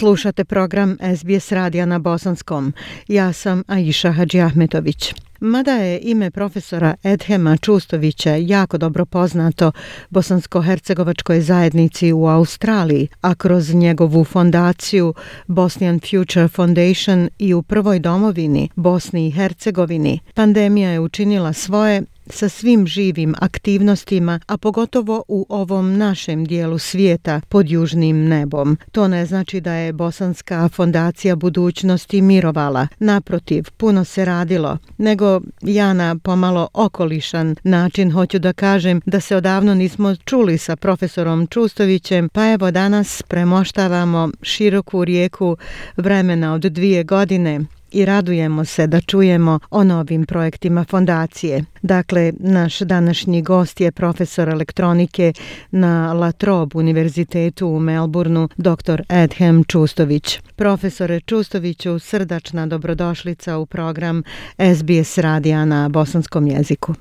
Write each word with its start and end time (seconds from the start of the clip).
Slušate 0.00 0.44
program 0.44 0.96
SBS 1.16 1.52
radija 1.52 1.86
na 1.86 1.98
bosanskom. 1.98 2.72
Ja 3.08 3.32
sam 3.32 3.62
Aisha 3.66 4.12
Hadži 4.12 4.40
Ahmetović. 4.40 5.14
Mada 5.40 5.72
je 5.72 6.00
ime 6.02 6.30
profesora 6.30 6.94
Edhema 7.04 7.56
Čustovića 7.56 8.36
jako 8.36 8.78
dobro 8.78 9.04
poznato 9.04 9.72
bosansko-hercegovačkoj 10.10 11.40
zajednici 11.40 12.12
u 12.12 12.26
Australiji, 12.26 13.08
a 13.20 13.34
kroz 13.34 13.74
njegovu 13.74 14.24
fondaciju 14.24 15.14
Bosnian 15.46 16.00
Future 16.00 16.48
Foundation 16.48 17.28
i 17.38 17.54
u 17.54 17.62
prvoj 17.62 17.98
domovini 17.98 18.68
Bosni 18.76 19.28
i 19.28 19.30
Hercegovini, 19.30 20.20
pandemija 20.34 20.90
je 20.90 21.00
učinila 21.00 21.52
svoje 21.52 22.02
sa 22.32 22.48
svim 22.48 22.86
živim 22.86 23.34
aktivnostima, 23.38 24.40
a 24.46 24.58
pogotovo 24.58 25.24
u 25.28 25.46
ovom 25.48 25.96
našem 25.96 26.44
dijelu 26.44 26.78
svijeta 26.78 27.40
pod 27.48 27.70
južnim 27.70 28.28
nebom. 28.28 28.78
To 28.92 29.08
ne 29.08 29.26
znači 29.26 29.60
da 29.60 29.72
je 29.72 29.92
Bosanska 29.92 30.68
fondacija 30.68 31.36
budućnosti 31.36 32.22
mirovala. 32.22 32.86
Naprotiv, 32.98 33.64
puno 33.76 34.04
se 34.04 34.24
radilo, 34.24 34.78
nego 34.98 35.40
ja 35.62 35.92
na 35.92 36.16
pomalo 36.22 36.68
okolišan 36.74 37.56
način 37.64 38.12
hoću 38.12 38.38
da 38.38 38.52
kažem 38.52 39.00
da 39.06 39.20
se 39.20 39.36
odavno 39.36 39.74
nismo 39.74 40.16
čuli 40.24 40.58
sa 40.58 40.76
profesorom 40.76 41.46
Čustovićem, 41.46 42.28
pa 42.28 42.52
evo 42.52 42.70
danas 42.70 43.22
premoštavamo 43.22 44.30
široku 44.42 45.04
rijeku 45.04 45.56
vremena 45.96 46.54
od 46.54 46.60
dvije 46.60 47.04
godine 47.04 47.60
i 47.92 48.04
radujemo 48.04 48.64
se 48.64 48.86
da 48.86 49.00
čujemo 49.00 49.58
o 49.70 49.84
novim 49.84 50.26
projektima 50.26 50.84
fondacije. 50.84 51.64
Dakle, 51.82 52.32
naš 52.38 52.78
današnji 52.78 53.42
gost 53.42 53.80
je 53.80 53.92
profesor 53.92 54.48
elektronike 54.48 55.32
na 55.70 56.12
La 56.12 56.32
Trobe 56.32 56.78
univerzitetu 56.78 57.68
u 57.68 57.80
Melbourneu, 57.80 58.48
dr. 58.56 59.02
Edhem 59.08 59.64
Čustović. 59.64 60.38
Profesore 60.56 61.20
Čustoviću, 61.20 61.98
srdačna 61.98 62.66
dobrodošlica 62.66 63.58
u 63.58 63.66
program 63.66 64.22
SBS 64.58 65.18
radija 65.18 65.64
na 65.64 65.88
bosanskom 65.88 66.46
jeziku. 66.46 66.94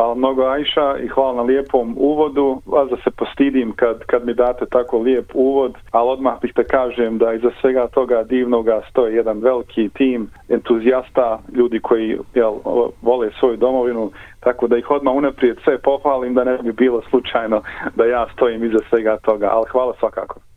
Hvala 0.00 0.14
mnogo 0.14 0.42
Ajša 0.42 0.96
i 0.98 1.08
hvala 1.08 1.34
na 1.34 1.42
lijepom 1.42 1.94
uvodu. 1.98 2.62
Vas 2.66 2.90
da 2.90 2.96
se 2.96 3.10
postidim 3.10 3.72
kad, 3.76 4.04
kad 4.04 4.26
mi 4.26 4.34
date 4.34 4.66
tako 4.66 4.98
lijep 4.98 5.30
uvod, 5.34 5.74
ali 5.90 6.10
odmah 6.10 6.40
bih 6.42 6.52
te 6.54 6.64
kažem 6.64 7.18
da 7.18 7.32
iza 7.32 7.50
svega 7.60 7.86
toga 7.88 8.22
divnoga 8.22 8.80
stoji 8.90 9.16
jedan 9.16 9.38
veliki 9.38 9.88
tim 9.88 10.30
entuzijasta, 10.48 11.38
ljudi 11.52 11.80
koji 11.80 12.18
jel, 12.34 12.54
vole 13.02 13.30
svoju 13.38 13.56
domovinu, 13.56 14.10
tako 14.40 14.66
da 14.68 14.76
ih 14.76 14.90
odmah 14.90 15.14
unaprijed 15.14 15.56
sve 15.64 15.78
pohvalim 15.78 16.34
da 16.34 16.44
ne 16.44 16.58
bi 16.58 16.72
bilo 16.72 17.02
slučajno 17.10 17.62
da 17.96 18.04
ja 18.04 18.26
stojim 18.32 18.64
iza 18.64 18.78
svega 18.88 19.16
toga, 19.16 19.48
ali 19.52 19.64
hvala 19.72 19.92
svakako. 19.98 20.49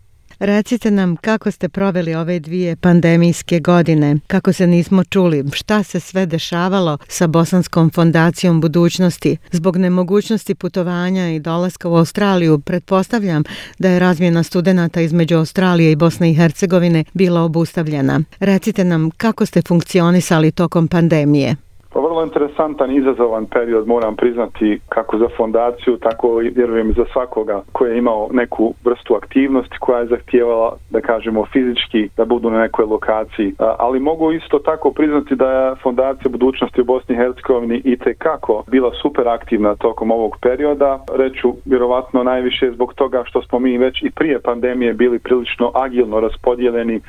Recite 0.44 0.92
nam 0.92 1.16
kako 1.16 1.52
ste 1.52 1.70
proveli 1.70 2.16
ove 2.16 2.40
dvije 2.40 2.76
pandemijske 2.76 3.60
godine, 3.60 4.18
kako 4.28 4.54
se 4.54 4.68
nismo 4.68 5.04
čuli, 5.04 5.44
šta 5.54 5.84
se 5.84 6.00
sve 6.00 6.26
dešavalo 6.26 6.98
sa 7.08 7.28
Bosanskom 7.28 7.90
fondacijom 7.90 8.62
budućnosti. 8.62 9.38
Zbog 9.52 9.78
nemogućnosti 9.78 10.56
putovanja 10.56 11.30
i 11.30 11.40
dolaska 11.40 11.90
u 11.90 11.96
Australiju, 11.96 12.60
pretpostavljam 12.60 13.44
da 13.80 13.90
je 13.90 14.00
razmjena 14.00 14.44
studenta 14.44 15.02
između 15.02 15.38
Australije 15.38 15.92
i 15.92 15.96
Bosne 15.96 16.32
i 16.32 16.36
Hercegovine 16.36 17.04
bila 17.14 17.42
obustavljena. 17.42 18.22
Recite 18.40 18.84
nam 18.84 19.12
kako 19.12 19.46
ste 19.46 19.62
funkcionisali 19.62 20.52
tokom 20.52 20.88
pandemije. 20.88 21.56
Pa 21.94 22.00
vrlo 22.00 22.24
interesantan 22.24 22.92
i 22.92 22.96
izazovan 22.96 23.46
period 23.46 23.88
moram 23.88 24.16
priznati 24.16 24.80
kako 24.90 25.18
za 25.18 25.28
fondaciju, 25.38 25.98
tako 25.98 26.42
i 26.42 26.50
vjerujem 26.50 26.94
za 26.94 27.06
svakoga 27.14 27.62
koji 27.72 27.92
je 27.92 27.98
imao 27.98 28.30
neku 28.32 28.74
vrstu 28.86 29.16
aktivnosti 29.16 29.78
koja 29.80 30.00
je 30.00 30.08
zahtijevala, 30.08 30.78
da 30.90 31.02
kažemo, 31.02 31.46
fizički 31.46 32.10
da 32.18 32.26
budu 32.26 32.50
na 32.50 32.60
nekoj 32.60 32.86
lokaciji. 32.86 33.54
Ali 33.58 34.00
mogu 34.00 34.32
isto 34.32 34.60
tako 34.60 34.92
priznati 34.92 35.36
da 35.36 35.52
je 35.52 35.76
fondacija 35.76 36.32
budućnosti 36.32 36.82
u 36.82 36.86
Bosni 36.86 37.16
i 37.16 37.18
Hercegovini 37.18 37.82
i 37.86 37.98
kako 38.18 38.64
bila 38.68 38.92
super 39.02 39.28
aktivna 39.28 39.76
tokom 39.76 40.12
ovog 40.12 40.38
perioda. 40.42 41.00
Reću 41.16 41.54
vjerovatno 41.66 42.24
najviše 42.24 42.72
zbog 42.72 42.94
toga 42.94 43.24
što 43.26 43.42
smo 43.42 43.60
mi 43.60 43.78
već 43.78 44.04
i 44.04 44.12
prije 44.12 44.42
pandemije 44.42 44.94
bili 44.94 45.20
prilično 45.20 45.72
agilno 45.74 46.20
raspodijeljeni 46.20 47.02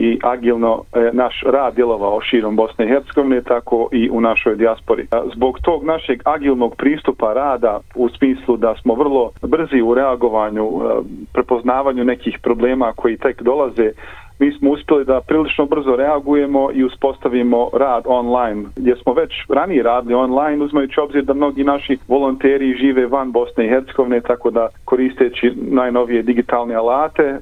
i 0.00 0.18
agilno 0.22 0.82
e, 0.92 1.10
naš 1.12 1.42
rad 1.46 1.74
djelovao 1.74 2.20
širom 2.20 2.56
Bosne 2.56 2.84
i 2.84 2.88
Hercegovine, 2.88 3.42
tako 3.42 3.88
i 3.92 4.10
u 4.12 4.20
našoj 4.20 4.56
dijaspori. 4.56 5.06
Zbog 5.34 5.58
tog 5.62 5.84
našeg 5.84 6.22
agilnog 6.24 6.76
pristupa 6.76 7.32
rada 7.32 7.80
u 7.94 8.08
smislu 8.08 8.56
da 8.56 8.74
smo 8.82 8.94
vrlo 8.94 9.30
brzi 9.42 9.80
u 9.80 9.94
reagovanju, 9.94 10.64
e, 10.64 11.02
prepoznavanju 11.32 12.04
nekih 12.04 12.38
problema 12.42 12.92
koji 12.96 13.16
tek 13.16 13.42
dolaze, 13.42 13.90
mi 14.40 14.52
smo 14.52 14.70
uspjeli 14.70 15.04
da 15.04 15.20
prilično 15.20 15.66
brzo 15.66 15.96
reagujemo 15.96 16.70
i 16.72 16.84
uspostavimo 16.84 17.70
rad 17.72 18.04
online, 18.06 18.64
gdje 18.76 18.96
smo 18.96 19.12
već 19.12 19.32
ranije 19.48 19.82
radili 19.82 20.14
online, 20.14 20.64
uzmajući 20.64 21.00
obzir 21.00 21.24
da 21.24 21.34
mnogi 21.34 21.64
naši 21.64 21.98
volonteri 22.08 22.76
žive 22.80 23.06
van 23.06 23.32
Bosne 23.32 23.66
i 23.66 23.68
Hercegovine, 23.68 24.20
tako 24.20 24.50
da 24.50 24.68
koristeći 24.84 25.52
najnovije 25.70 26.22
digitalne 26.22 26.74
alate, 26.74 27.38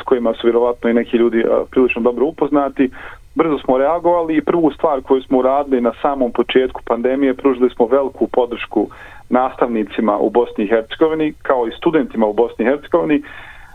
s 0.00 0.02
kojima 0.04 0.34
su 0.34 0.46
vjerovatno 0.46 0.90
i 0.90 0.94
neki 0.94 1.16
ljudi 1.16 1.44
prilično 1.70 2.02
dobro 2.02 2.26
upoznati, 2.26 2.90
brzo 3.34 3.58
smo 3.58 3.78
reagovali 3.78 4.36
i 4.36 4.44
prvu 4.44 4.70
stvar 4.70 5.02
koju 5.02 5.22
smo 5.22 5.38
uradili 5.38 5.80
na 5.80 5.92
samom 6.02 6.32
početku 6.32 6.80
pandemije, 6.84 7.34
pružili 7.34 7.70
smo 7.70 7.86
veliku 7.86 8.26
podršku 8.26 8.88
nastavnicima 9.30 10.18
u 10.18 10.30
Bosni 10.30 10.64
i 10.64 10.68
Hercegovini, 10.68 11.32
kao 11.42 11.66
i 11.66 11.76
studentima 11.78 12.26
u 12.26 12.32
Bosni 12.32 12.64
i 12.64 12.68
Hercegovini, 12.68 13.22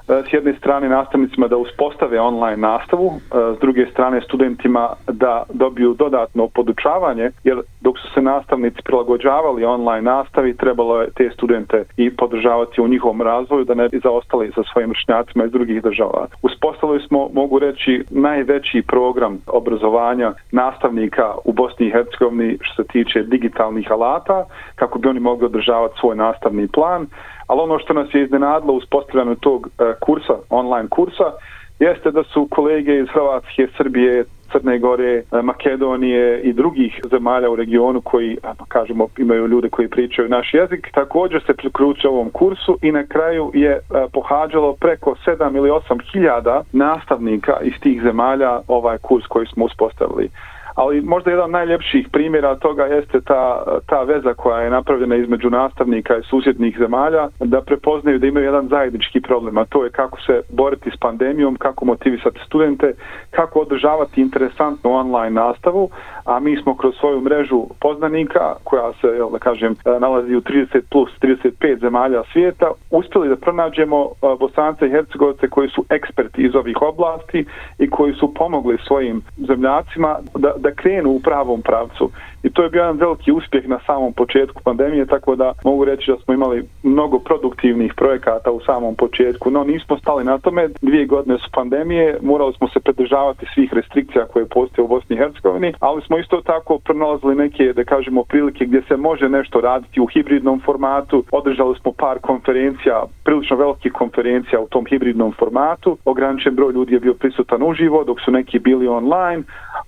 E, 0.10 0.24
s 0.30 0.34
jedne 0.34 0.54
strane 0.54 0.90
nastavnicima 0.90 1.48
da 1.48 1.58
uspostave 1.58 2.20
online 2.20 2.58
nastavu, 2.58 3.12
e, 3.16 3.56
s 3.58 3.60
druge 3.60 3.86
strane 3.92 4.22
studentima 4.22 4.90
da 5.08 5.44
dobiju 5.54 5.94
dodatno 5.94 6.48
podučavanje, 6.48 7.32
jer 7.44 7.62
dok 7.82 8.00
su 8.00 8.08
se 8.14 8.22
nastavnici 8.22 8.78
prilagođavali 8.86 9.66
online 9.66 10.02
nastavi, 10.02 10.58
trebalo 10.58 11.02
je 11.02 11.10
te 11.12 11.30
studente 11.34 11.84
i 11.98 12.16
podržavati 12.16 12.82
u 12.82 12.88
njihovom 12.88 13.22
razvoju 13.22 13.66
da 13.66 13.74
ne 13.74 13.90
bi 13.90 14.00
zaostali 14.04 14.52
sa 14.56 14.64
svojim 14.74 14.90
vršnjacima 14.90 15.46
iz 15.46 15.52
drugih 15.52 15.84
država. 15.84 16.28
Uspostavili 16.42 17.00
smo, 17.08 17.30
mogu 17.34 17.60
reći, 17.60 18.04
najveći 18.10 18.84
program 18.88 19.38
obrazovanja 19.48 20.34
nastavnika 20.52 21.34
u 21.46 21.54
Bosni 21.54 21.86
i 21.88 21.92
Hercegovini 21.92 22.58
što 22.62 22.84
se 22.84 22.88
tiče 22.88 23.24
digitalnih 23.24 23.92
alata, 23.92 24.46
kako 24.76 25.00
bi 25.00 25.08
oni 25.08 25.20
mogli 25.20 25.46
održavati 25.46 26.00
svoj 26.00 26.16
nastavni 26.16 26.68
plan, 26.68 27.08
ali 27.52 27.62
ono 27.62 27.80
što 27.80 27.94
nas 27.94 28.08
je 28.14 28.24
iznenadilo 28.24 28.74
u 28.74 28.78
uspostavljanju 28.78 29.36
tog 29.36 29.68
e, 29.68 29.94
kursa, 30.00 30.34
online 30.50 30.88
kursa, 30.90 31.32
jeste 31.80 32.12
da 32.12 32.24
su 32.24 32.48
kolege 32.52 33.00
iz 33.00 33.08
Hrvatske, 33.14 33.68
Srbije, 33.78 34.24
Crne 34.52 34.80
Gore, 34.80 35.14
e, 35.32 35.42
Makedonije 35.42 36.42
i 36.42 36.54
drugih 36.54 37.02
zemalja 37.12 37.50
u 37.50 37.56
regionu 37.56 38.02
koji, 38.02 38.38
pa 38.42 38.66
kažemo, 38.68 39.08
imaju 39.18 39.48
ljude 39.48 39.70
koji 39.70 39.88
pričaju 39.88 40.30
naš 40.30 40.54
jezik, 40.54 40.90
također 40.94 41.44
se 41.46 41.54
priključio 41.54 42.12
ovom 42.12 42.30
kursu 42.30 42.78
i 42.82 42.92
na 42.92 43.06
kraju 43.06 43.52
je 43.54 43.72
e, 43.72 43.80
pohađalo 44.14 44.74
preko 44.74 45.16
7 45.26 45.58
ili 45.58 45.70
8 45.70 46.12
hiljada 46.12 46.64
nastavnika 46.72 47.54
iz 47.62 47.74
tih 47.80 48.02
zemalja 48.04 48.60
ovaj 48.68 48.98
kurs 48.98 49.28
koji 49.28 49.48
smo 49.48 49.66
uspostavili 49.66 50.30
ali 50.76 51.02
možda 51.02 51.32
jedan 51.32 51.46
od 51.46 51.52
najljepših 51.52 52.08
primjera 52.12 52.56
toga 52.56 52.84
jeste 52.84 53.22
ta, 53.22 53.64
ta 53.88 54.04
veza 54.04 54.34
koja 54.34 54.62
je 54.62 54.70
napravljena 54.70 55.16
između 55.16 55.50
nastavnika 55.50 56.18
i 56.18 56.24
susjednih 56.24 56.78
zemalja, 56.78 57.28
da 57.40 57.62
prepoznaju 57.62 58.20
da 58.20 58.28
imaju 58.28 58.46
jedan 58.46 58.68
zajednički 58.68 59.22
problem, 59.22 59.58
a 59.58 59.66
to 59.66 59.84
je 59.84 59.90
kako 59.90 60.22
se 60.22 60.42
boriti 60.50 60.92
s 60.92 61.00
pandemijom, 61.00 61.56
kako 61.56 61.86
motivisati 61.86 62.40
studente, 62.46 62.94
kako 63.32 63.60
održavati 63.60 64.22
interesantnu 64.22 64.92
online 64.92 65.30
nastavu, 65.30 65.90
a 66.26 66.40
mi 66.40 66.58
smo 66.58 66.78
kroz 66.78 66.94
svoju 67.00 67.22
mrežu 67.22 67.66
poznanika, 67.80 68.56
koja 68.64 68.94
se, 69.02 69.08
jel, 69.08 69.30
da 69.32 69.40
kažem, 69.40 69.76
nalazi 70.00 70.36
u 70.36 70.42
30 70.42 70.82
plus 70.92 71.10
35 71.22 71.80
zemalja 71.80 72.24
svijeta, 72.34 72.72
uspjeli 72.92 73.30
da 73.30 73.36
pronađemo 73.36 74.06
e, 74.06 74.36
bosance 74.40 74.88
i 74.88 74.90
hercegovce 74.90 75.50
koji 75.50 75.70
su 75.70 75.86
eksperti 75.90 76.42
iz 76.42 76.56
ovih 76.56 76.82
oblasti 76.82 77.46
i 77.80 77.90
koji 77.90 78.14
su 78.14 78.34
pomogli 78.34 78.78
svojim 78.88 79.22
zemljacima 79.38 80.16
da, 80.36 80.54
da 80.62 80.72
krenu 80.72 81.10
u 81.10 81.20
pravom 81.20 81.62
pravcu. 81.62 82.10
I 82.44 82.50
to 82.50 82.64
je 82.64 82.70
bio 82.70 82.82
jedan 82.82 82.98
veliki 82.98 83.32
uspjeh 83.32 83.68
na 83.68 83.80
samom 83.86 84.14
početku 84.14 84.62
pandemije, 84.64 85.06
tako 85.06 85.36
da 85.36 85.54
mogu 85.64 85.86
reći 85.86 86.12
da 86.12 86.18
smo 86.18 86.34
imali 86.34 86.64
mnogo 86.84 87.20
produktivnih 87.20 87.94
projekata 87.94 88.52
u 88.52 88.60
samom 88.60 88.96
početku, 88.96 89.52
no 89.52 89.64
nismo 89.64 89.98
stali 89.98 90.24
na 90.24 90.38
tome. 90.38 90.70
Dvije 90.82 91.06
godine 91.06 91.38
su 91.38 91.50
pandemije, 91.54 92.18
morali 92.22 92.54
smo 92.54 92.68
se 92.68 92.80
predržavati 92.80 93.46
svih 93.54 93.74
restrikcija 93.74 94.26
koje 94.26 94.46
postoje 94.46 94.86
u 94.86 94.88
Bosni 94.88 95.16
i 95.16 95.20
Hercegovini, 95.20 95.74
ali 95.80 96.02
smo 96.02 96.18
isto 96.18 96.42
tako 96.42 96.80
pronalazili 96.80 97.36
neke, 97.36 97.74
da 97.74 97.84
kažemo, 97.84 98.24
prilike 98.24 98.66
gdje 98.66 98.82
se 98.88 98.98
može 98.98 99.30
nešto 99.30 99.62
raditi 99.62 100.02
u 100.02 100.06
hibridnom 100.06 100.62
formatu. 100.66 101.24
Održali 101.32 101.76
smo 101.82 101.92
par 101.92 102.20
konferencija, 102.20 103.04
prilično 103.24 103.58
velikih 103.58 103.92
konferencija 103.92 104.60
u 104.60 104.68
tom 104.68 104.86
hibridnom 104.86 105.32
formatu. 105.40 105.98
Ograničen 106.06 106.56
broj 106.56 106.74
ljudi 106.74 106.94
je 106.94 107.00
bio 107.00 107.14
prisutan 107.14 107.64
uživo, 107.64 108.04
dok 108.04 108.22
su 108.22 108.32
neki 108.32 108.60
bili 108.60 108.88
online, 108.88 109.44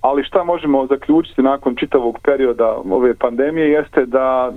ali 0.08 0.24
šta 0.24 0.44
možemo 0.44 0.86
zaključiti 0.86 1.42
nakon 1.42 1.76
čitavog 1.76 2.18
perioda 2.24 2.76
ove 2.90 3.14
pandemije 3.14 3.70
jeste 3.70 4.06
da 4.06 4.52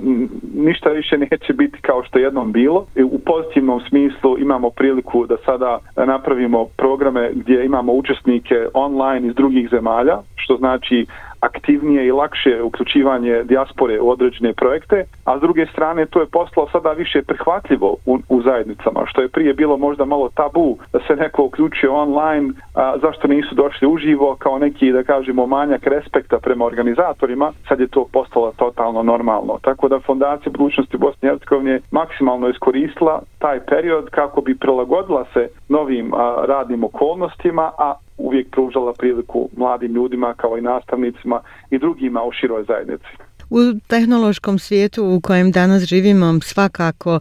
ništa 0.55 0.89
više 0.89 1.17
neće 1.17 1.53
biti 1.53 1.81
kao 1.81 2.03
što 2.03 2.19
jednom 2.19 2.51
bilo. 2.51 2.85
U 3.11 3.19
pozitivnom 3.19 3.81
smislu 3.89 4.37
imamo 4.39 4.69
priliku 4.69 5.25
da 5.25 5.37
sada 5.45 5.79
napravimo 5.95 6.65
programe 6.77 7.31
gdje 7.33 7.65
imamo 7.65 7.93
učesnike 7.93 8.55
online 8.73 9.27
iz 9.27 9.35
drugih 9.35 9.69
zemalja, 9.69 10.17
što 10.35 10.57
znači 10.57 11.05
aktivnije 11.39 12.07
i 12.07 12.11
lakše 12.11 12.61
uključivanje 12.61 13.43
dijaspore 13.43 13.99
u 14.01 14.09
određene 14.09 14.53
projekte, 14.53 15.05
a 15.25 15.37
s 15.37 15.41
druge 15.41 15.65
strane 15.65 16.05
to 16.05 16.19
je 16.19 16.25
postalo 16.25 16.67
sada 16.71 16.91
više 16.91 17.21
prihvatljivo 17.21 17.95
u, 18.05 18.19
u 18.29 18.41
zajednicama, 18.41 19.05
što 19.05 19.21
je 19.21 19.29
prije 19.29 19.53
bilo 19.53 19.77
možda 19.77 20.05
malo 20.05 20.29
tabu 20.29 20.77
da 20.93 20.99
se 20.99 21.15
neko 21.15 21.43
uključio 21.43 21.95
online, 21.95 22.53
a 22.73 22.97
zašto 23.01 23.27
nisu 23.27 23.55
došli 23.55 23.87
uživo 23.87 24.35
kao 24.39 24.59
neki, 24.59 24.91
da 24.91 25.03
kažemo, 25.03 25.45
manjak 25.45 25.87
respekta 25.87 26.39
prema 26.39 26.65
organizatorima, 26.65 27.51
sad 27.67 27.79
je 27.79 27.87
to 27.87 28.05
postalo 28.13 28.53
totalno 28.55 29.03
normalno. 29.03 29.59
Tako 29.61 29.87
da 29.87 29.99
Fondacija 29.99 30.51
budućnosti 30.51 30.97
Bosne 30.97 31.29
i 31.29 31.31
Hercegovine 31.31 31.79
maksimalno 31.91 32.49
iskoristila 32.49 33.21
taj 33.39 33.59
period 33.59 34.09
kako 34.09 34.41
bi 34.41 34.57
prilagodila 34.57 35.25
se 35.33 35.47
novim 35.69 36.13
a, 36.13 36.43
radnim 36.47 36.83
okolnostima, 36.83 37.71
a 37.77 37.93
uvijek 38.17 38.51
pružala 38.51 38.93
priliku 38.93 39.49
mladim 39.57 39.93
ljudima 39.93 40.33
kao 40.33 40.57
i 40.57 40.61
nastavnicima 40.61 41.41
i 41.69 41.79
drugima 41.79 42.23
u 42.23 42.31
široj 42.31 42.63
zajednici. 42.67 43.07
U 43.49 43.59
tehnološkom 43.87 44.59
svijetu 44.59 45.05
u 45.05 45.21
kojem 45.21 45.51
danas 45.51 45.83
živimo 45.83 46.39
svakako 46.43 47.19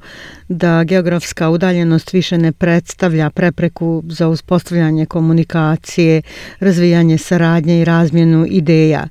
da 0.49 0.85
geografska 0.85 1.51
udaljenost 1.51 2.13
više 2.13 2.39
ne 2.39 2.53
predstavlja 2.53 3.31
prepreku 3.31 4.03
za 4.07 4.29
uspostavljanje 4.29 5.07
komunikacije, 5.07 6.23
razvijanje 6.61 7.19
saradnje 7.19 7.81
i 7.81 7.85
razmjenu 7.85 8.47
ideja. 8.49 9.09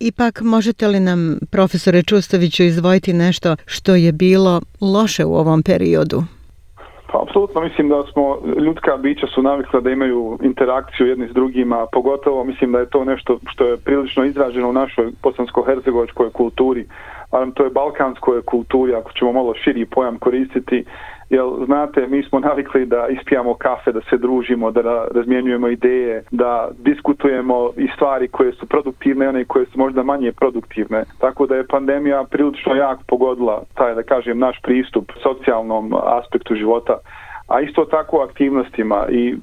Ipak 0.00 0.40
možete 0.40 0.88
li 0.88 1.00
nam, 1.00 1.38
profesore 1.50 2.02
Čustoviću, 2.02 2.62
izdvojiti 2.62 3.12
nešto 3.12 3.56
što 3.66 3.94
je 3.94 4.12
bilo 4.12 4.60
loše 4.80 5.24
u 5.24 5.34
ovom 5.34 5.62
periodu? 5.62 6.37
Pa, 7.12 7.22
apsolutno 7.22 7.60
mislim 7.60 7.88
da 7.88 8.02
smo, 8.12 8.38
ljudska 8.64 8.96
bića 8.96 9.26
su 9.26 9.42
navikla 9.42 9.80
da 9.80 9.90
imaju 9.90 10.38
interakciju 10.42 11.06
jedni 11.06 11.28
s 11.28 11.32
drugima, 11.32 11.86
pogotovo 11.92 12.44
mislim 12.44 12.72
da 12.72 12.78
je 12.78 12.90
to 12.90 13.04
nešto 13.04 13.38
što 13.50 13.64
je 13.64 13.76
prilično 13.76 14.24
izraženo 14.24 14.68
u 14.68 14.72
našoj 14.72 15.10
bosansko-hercegovačkoj 15.22 16.30
kulturi, 16.30 16.86
ali 17.30 17.52
to 17.54 17.64
je 17.64 17.70
balkanskoj 17.70 18.42
kulturi, 18.42 18.94
ako 18.94 19.12
ćemo 19.12 19.32
malo 19.32 19.54
širi 19.54 19.86
pojam 19.86 20.18
koristiti, 20.18 20.84
Jel, 21.30 21.64
znate, 21.66 22.06
mi 22.06 22.22
smo 22.22 22.40
navikli 22.40 22.86
da 22.86 23.06
ispijamo 23.08 23.54
kafe, 23.54 23.92
da 23.92 24.00
se 24.00 24.16
družimo, 24.16 24.70
da 24.70 25.06
razmjenjujemo 25.14 25.68
ideje, 25.68 26.24
da 26.30 26.68
diskutujemo 26.78 27.70
i 27.76 27.88
stvari 27.94 28.28
koje 28.28 28.52
su 28.52 28.66
produktivne 28.66 29.24
i 29.24 29.28
one 29.28 29.44
koje 29.44 29.66
su 29.66 29.78
možda 29.78 30.02
manje 30.02 30.32
produktivne. 30.32 31.04
Tako 31.18 31.46
da 31.46 31.56
je 31.56 31.66
pandemija 31.66 32.24
prilično 32.30 32.74
jak 32.74 32.98
pogodila 33.06 33.62
taj, 33.74 33.94
da 33.94 34.02
kažem, 34.02 34.38
naš 34.38 34.60
pristup 34.62 35.12
socijalnom 35.22 35.94
aspektu 36.04 36.54
života 36.54 36.98
a 37.48 37.60
isto 37.60 37.84
tako 37.84 38.20
aktivnostima 38.20 39.06
i 39.10 39.34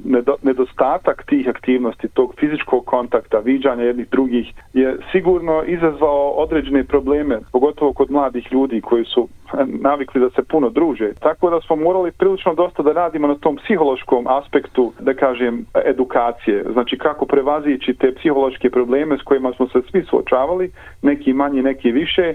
nedostatak 0.44 1.24
tih 1.26 1.48
aktivnosti, 1.48 2.08
tog 2.08 2.34
fizičkog 2.40 2.86
kontakta, 2.86 3.40
viđanja 3.40 3.84
jednih 3.84 4.10
drugih 4.10 4.54
je 4.74 4.98
sigurno 5.12 5.64
izazvao 5.64 6.30
određene 6.30 6.84
probleme, 6.84 7.40
pogotovo 7.52 7.94
kod 7.94 8.12
mladih 8.12 8.48
ljudi 8.52 8.82
koji 8.82 9.06
su 9.06 9.28
eh, 9.28 9.66
navikli 9.66 10.22
da 10.22 10.30
se 10.30 10.44
puno 10.44 10.70
druže. 10.70 11.14
Tako 11.20 11.50
da 11.50 11.62
smo 11.62 11.76
morali 11.76 12.12
prilično 12.12 12.54
dosta 12.54 12.84
da 12.84 12.92
radimo 12.92 13.28
na 13.28 13.36
tom 13.36 13.56
psihološkom 13.56 14.28
aspektu, 14.28 14.94
da 15.00 15.14
kažem, 15.14 15.66
edukacije. 15.86 16.66
Znači 16.74 16.98
kako 16.98 17.26
prevazići 17.26 17.94
te 17.94 18.14
psihološke 18.16 18.70
probleme 18.70 19.18
s 19.18 19.22
kojima 19.22 19.54
smo 19.54 19.68
se 19.68 19.82
svi 19.92 20.04
suočavali, 20.04 20.72
neki 21.02 21.34
manji, 21.34 21.62
neki 21.62 21.92
više, 21.92 22.34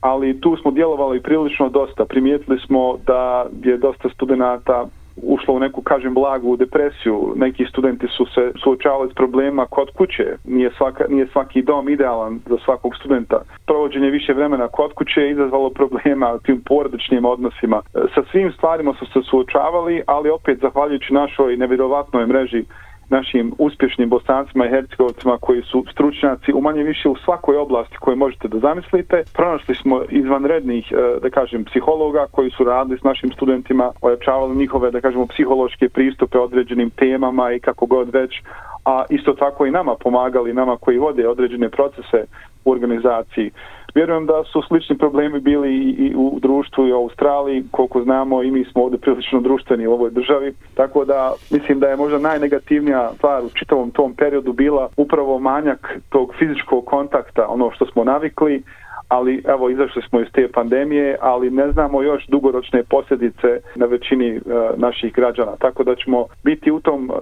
ali 0.00 0.40
tu 0.40 0.56
smo 0.56 0.70
djelovali 0.70 1.22
prilično 1.22 1.68
dosta. 1.68 2.04
Primijetili 2.04 2.58
smo 2.66 2.96
da 3.06 3.46
je 3.64 3.76
dosta 3.76 4.08
studenta 4.08 4.86
ušlo 5.16 5.54
u 5.54 5.58
neku, 5.58 5.82
kažem, 5.82 6.14
blagu 6.14 6.56
depresiju. 6.56 7.32
Neki 7.36 7.64
studenti 7.64 8.06
su 8.16 8.26
se 8.34 8.52
suočavali 8.62 9.10
s 9.10 9.14
problema 9.14 9.66
kod 9.66 9.90
kuće. 9.96 10.36
Nije, 10.44 10.70
svaka, 10.76 11.04
nije 11.08 11.26
svaki 11.26 11.62
dom 11.62 11.88
idealan 11.88 12.40
za 12.46 12.56
svakog 12.64 12.96
studenta. 12.96 13.42
Provođenje 13.66 14.10
više 14.10 14.32
vremena 14.32 14.68
kod 14.68 14.92
kuće 14.92 15.20
je 15.20 15.30
izazvalo 15.30 15.70
problema 15.70 16.34
u 16.34 16.38
tim 16.38 16.62
porodičnim 16.68 17.24
odnosima. 17.24 17.82
E, 17.94 17.98
sa 18.14 18.22
svim 18.30 18.52
stvarima 18.52 18.94
su 18.98 19.06
se 19.06 19.20
suočavali, 19.30 20.02
ali 20.06 20.30
opet, 20.30 20.58
zahvaljujući 20.60 21.14
našoj 21.14 21.56
nevjerovatnoj 21.56 22.26
mreži 22.26 22.64
našim 23.12 23.52
uspješnim 23.58 24.08
bosancima 24.08 24.66
i 24.66 24.70
hercegovcima 24.70 25.38
koji 25.40 25.62
su 25.62 25.84
stručnjaci 25.92 26.52
u 26.52 26.60
manje 26.60 26.82
više 26.82 27.08
u 27.08 27.16
svakoj 27.16 27.56
oblasti 27.56 27.96
koje 28.00 28.16
možete 28.16 28.48
da 28.48 28.58
zamislite. 28.58 29.22
Pronašli 29.34 29.74
smo 29.74 30.02
izvanrednih, 30.10 30.92
e, 30.92 30.96
da 31.22 31.30
kažem, 31.30 31.64
psihologa 31.64 32.26
koji 32.30 32.50
su 32.50 32.64
radili 32.64 32.98
s 32.98 33.02
našim 33.02 33.32
studentima, 33.32 33.92
ojačavali 34.00 34.56
njihove, 34.56 34.90
da 34.90 35.00
kažemo, 35.00 35.26
psihološke 35.26 35.88
pristupe 35.88 36.38
određenim 36.38 36.90
temama 36.90 37.52
i 37.52 37.60
kako 37.60 37.86
god 37.86 38.08
već, 38.12 38.42
a 38.84 39.04
isto 39.10 39.32
tako 39.32 39.66
i 39.66 39.70
nama 39.70 39.94
pomagali, 39.94 40.52
nama 40.52 40.76
koji 40.76 40.98
vode 40.98 41.28
određene 41.28 41.68
procese 41.68 42.24
u 42.64 42.70
organizaciji. 42.72 43.50
Vjerujem 43.94 44.26
da 44.26 44.44
su 44.44 44.62
slični 44.68 44.98
problemi 44.98 45.40
bili 45.40 45.74
i 45.78 46.14
u 46.16 46.38
društvu 46.42 46.86
i 46.86 46.92
u 46.92 46.96
Australiji, 46.96 47.64
koliko 47.70 48.02
znamo 48.02 48.42
i 48.42 48.50
mi 48.50 48.64
smo 48.64 48.82
ovdje 48.82 48.98
prilično 48.98 49.40
društveni 49.40 49.86
u 49.86 49.92
ovoj 49.92 50.10
državi, 50.10 50.54
tako 50.74 51.04
da 51.04 51.32
mislim 51.50 51.80
da 51.80 51.88
je 51.88 51.96
možda 51.96 52.18
najnegativnija 52.18 53.10
stvar 53.14 53.44
u 53.44 53.50
čitavom 53.54 53.90
tom 53.90 54.14
periodu 54.14 54.52
bila 54.52 54.88
upravo 54.96 55.38
manjak 55.38 55.98
tog 56.08 56.34
fizičkog 56.38 56.84
kontakta, 56.84 57.46
ono 57.48 57.70
što 57.70 57.86
smo 57.86 58.04
navikli, 58.04 58.62
ali 59.08 59.42
evo 59.48 59.70
izašli 59.70 60.02
smo 60.02 60.20
iz 60.20 60.26
te 60.32 60.48
pandemije, 60.48 61.16
ali 61.20 61.50
ne 61.50 61.72
znamo 61.72 62.02
još 62.02 62.26
dugoročne 62.26 62.82
posljedice 62.82 63.60
na 63.74 63.86
većini 63.86 64.28
e, 64.28 64.40
naših 64.76 65.12
građana. 65.12 65.52
Tako 65.58 65.84
da 65.84 65.94
ćemo 65.94 66.26
biti 66.44 66.70
u 66.70 66.80
tom 66.80 67.10
e, 67.10 67.14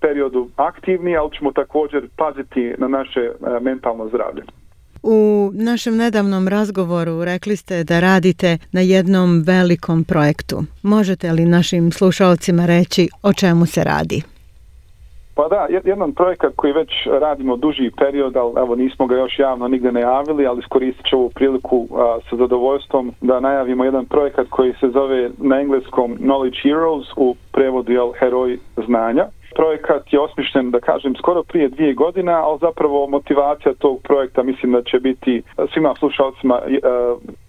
periodu 0.00 0.48
aktivni, 0.56 1.16
ali 1.16 1.30
ćemo 1.38 1.52
također 1.52 2.08
paziti 2.16 2.74
na 2.78 2.88
naše 2.88 3.20
e, 3.20 3.32
mentalno 3.60 4.08
zdravlje. 4.08 4.42
U 5.02 5.50
našem 5.54 5.96
nedavnom 5.96 6.48
razgovoru 6.48 7.24
rekli 7.24 7.56
ste 7.56 7.84
da 7.84 8.00
radite 8.00 8.58
na 8.72 8.80
jednom 8.80 9.42
velikom 9.46 10.04
projektu. 10.04 10.56
Možete 10.82 11.32
li 11.32 11.44
našim 11.44 11.92
slušalcima 11.92 12.66
reći 12.66 13.08
o 13.22 13.32
čemu 13.32 13.66
se 13.66 13.84
radi? 13.84 14.22
Pa 15.34 15.48
da, 15.48 15.66
jedan 15.84 16.12
projekat 16.12 16.52
koji 16.56 16.72
već 16.72 16.90
radimo 17.20 17.56
duži 17.56 17.90
period, 17.98 18.36
ali 18.36 18.52
evo 18.56 18.76
nismo 18.76 19.06
ga 19.06 19.16
još 19.16 19.38
javno 19.38 19.68
nigde 19.68 19.92
najavili, 19.92 20.46
ali 20.46 20.60
iskoristit 20.60 21.06
ću 21.06 21.16
ovu 21.16 21.30
priliku 21.34 21.88
a, 21.94 22.18
sa 22.30 22.36
zadovoljstvom 22.36 23.12
da 23.20 23.40
najavimo 23.40 23.84
jedan 23.84 24.04
projekat 24.06 24.46
koji 24.50 24.72
se 24.80 24.88
zove 24.88 25.30
na 25.38 25.60
engleskom 25.60 26.16
Knowledge 26.18 26.62
Heroes 26.62 27.06
u 27.16 27.36
prevodu 27.52 27.92
jel, 27.92 28.12
Heroj 28.18 28.58
znanja 28.86 29.26
projekat 29.54 30.12
je 30.12 30.20
osmišljen, 30.20 30.70
da 30.70 30.80
kažem, 30.80 31.14
skoro 31.14 31.42
prije 31.42 31.68
dvije 31.68 31.94
godine, 31.94 32.32
ali 32.32 32.58
zapravo 32.60 33.06
motivacija 33.06 33.74
tog 33.74 34.00
projekta 34.02 34.42
mislim 34.42 34.72
da 34.72 34.82
će 34.82 35.00
biti 35.00 35.42
svima 35.72 35.94
slušalcima 35.98 36.60
e, 36.66 36.78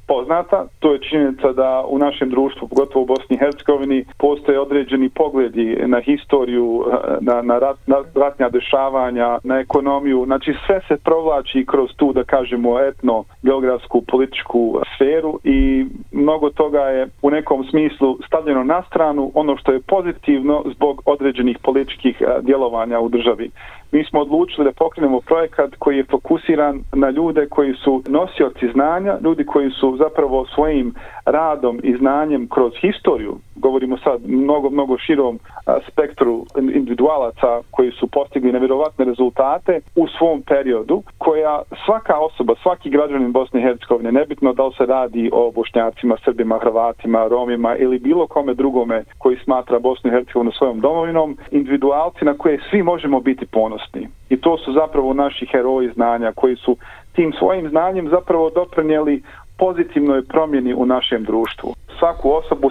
poznata. 0.08 0.66
To 0.80 0.94
je 0.94 1.00
činjenica 1.00 1.52
da 1.52 1.84
u 1.88 1.98
našem 1.98 2.30
društvu, 2.30 2.68
pogotovo 2.68 3.04
u 3.04 3.06
Bosni 3.06 3.36
i 3.36 3.40
Hercegovini, 3.40 4.06
postoje 4.18 4.60
određeni 4.60 5.10
pogledi 5.10 5.78
na 5.86 6.00
historiju, 6.00 6.86
eh, 6.92 7.18
na, 7.22 7.42
na, 7.42 7.60
rat, 7.60 7.78
na 7.88 7.98
ratnja 8.16 8.50
dešavanja, 8.50 9.40
na 9.44 9.60
ekonomiju. 9.60 10.24
Znači 10.26 10.54
sve 10.66 10.82
se 10.88 10.98
provlači 11.04 11.66
kroz 11.66 11.90
tu, 11.96 12.14
da 12.14 12.24
kažemo, 12.24 12.80
etno, 12.80 13.24
geografsku, 13.42 14.02
političku 14.02 14.80
sferu 14.96 15.40
i 15.44 15.86
mnogo 16.12 16.50
toga 16.50 16.80
je 16.80 17.10
u 17.22 17.30
nekom 17.30 17.64
smislu 17.64 18.18
stavljeno 18.28 18.64
na 18.64 18.84
stranu 18.84 19.32
ono 19.34 19.58
što 19.58 19.72
je 19.72 19.82
pozitivno 19.82 20.64
zbog 20.76 21.02
određenih 21.06 21.58
političkih 21.64 22.22
eh, 22.22 22.42
djelovanja 22.42 23.00
u 23.00 23.10
državi 23.10 23.52
mi 23.94 24.04
smo 24.04 24.22
odlučili 24.22 24.66
da 24.66 24.72
pokrenemo 24.72 25.22
projekat 25.22 25.76
koji 25.80 25.98
je 25.98 26.06
fokusiran 26.12 26.84
na 26.94 27.10
ljude 27.10 27.48
koji 27.50 27.74
su 27.74 28.04
nosioci 28.08 28.72
znanja, 28.74 29.18
ljudi 29.24 29.46
koji 29.46 29.70
su 29.70 29.98
zapravo 29.98 30.46
svojim 30.46 30.94
radom 31.26 31.80
i 31.84 31.98
znanjem 31.98 32.48
kroz 32.48 32.74
historiju, 32.82 33.38
govorimo 33.56 33.98
sad 33.98 34.22
mnogo, 34.26 34.70
mnogo 34.70 34.98
širom 34.98 35.40
spektru 35.88 36.46
individualaca 36.58 37.62
koji 37.72 37.92
su 37.92 38.08
postigli 38.08 38.52
nevjerovatne 38.52 39.06
rezultate 39.06 39.80
u 39.96 40.08
svom 40.08 40.42
periodu, 40.42 41.04
koja 41.18 41.62
svaka 41.86 42.20
osoba, 42.20 42.54
svaki 42.64 42.90
građanin 42.90 43.32
Bosne 43.32 43.60
i 43.60 43.64
Hercegovine, 43.64 44.12
nebitno 44.12 44.54
da 44.54 44.66
li 44.66 44.74
se 44.78 44.86
radi 44.86 45.30
o 45.34 45.52
bošnjacima, 45.52 46.18
srbima, 46.26 46.60
hrvatima, 46.60 47.28
romima 47.28 47.76
ili 47.76 48.00
bilo 48.00 48.28
kome 48.28 48.54
drugome 48.54 49.04
koji 49.18 49.38
smatra 49.38 49.80
Bosnu 49.80 50.10
i 50.10 50.14
Hercegovinu 50.14 50.52
svojom 50.52 50.80
domovinom, 50.80 51.38
individualci 51.52 52.26
na 52.26 52.38
koje 52.38 52.60
svi 52.70 52.84
možemo 52.84 53.20
biti 53.20 53.46
ponosni. 53.46 54.08
I 54.30 54.38
to 54.38 54.58
su 54.58 54.74
zapravo 54.74 55.14
naši 55.14 55.46
heroji 55.46 55.90
znanja 55.90 56.32
koji 56.36 56.56
su 56.56 56.78
tim 57.16 57.34
svojim 57.40 57.70
znanjem 57.70 58.10
zapravo 58.10 58.50
doprinijeli 58.50 59.24
pozitivnoj 59.63 60.22
promjeni 60.24 60.74
u 60.74 60.86
našem 60.86 61.24
društvu. 61.24 61.74
Svaku 62.00 62.32
osobu 62.32 62.70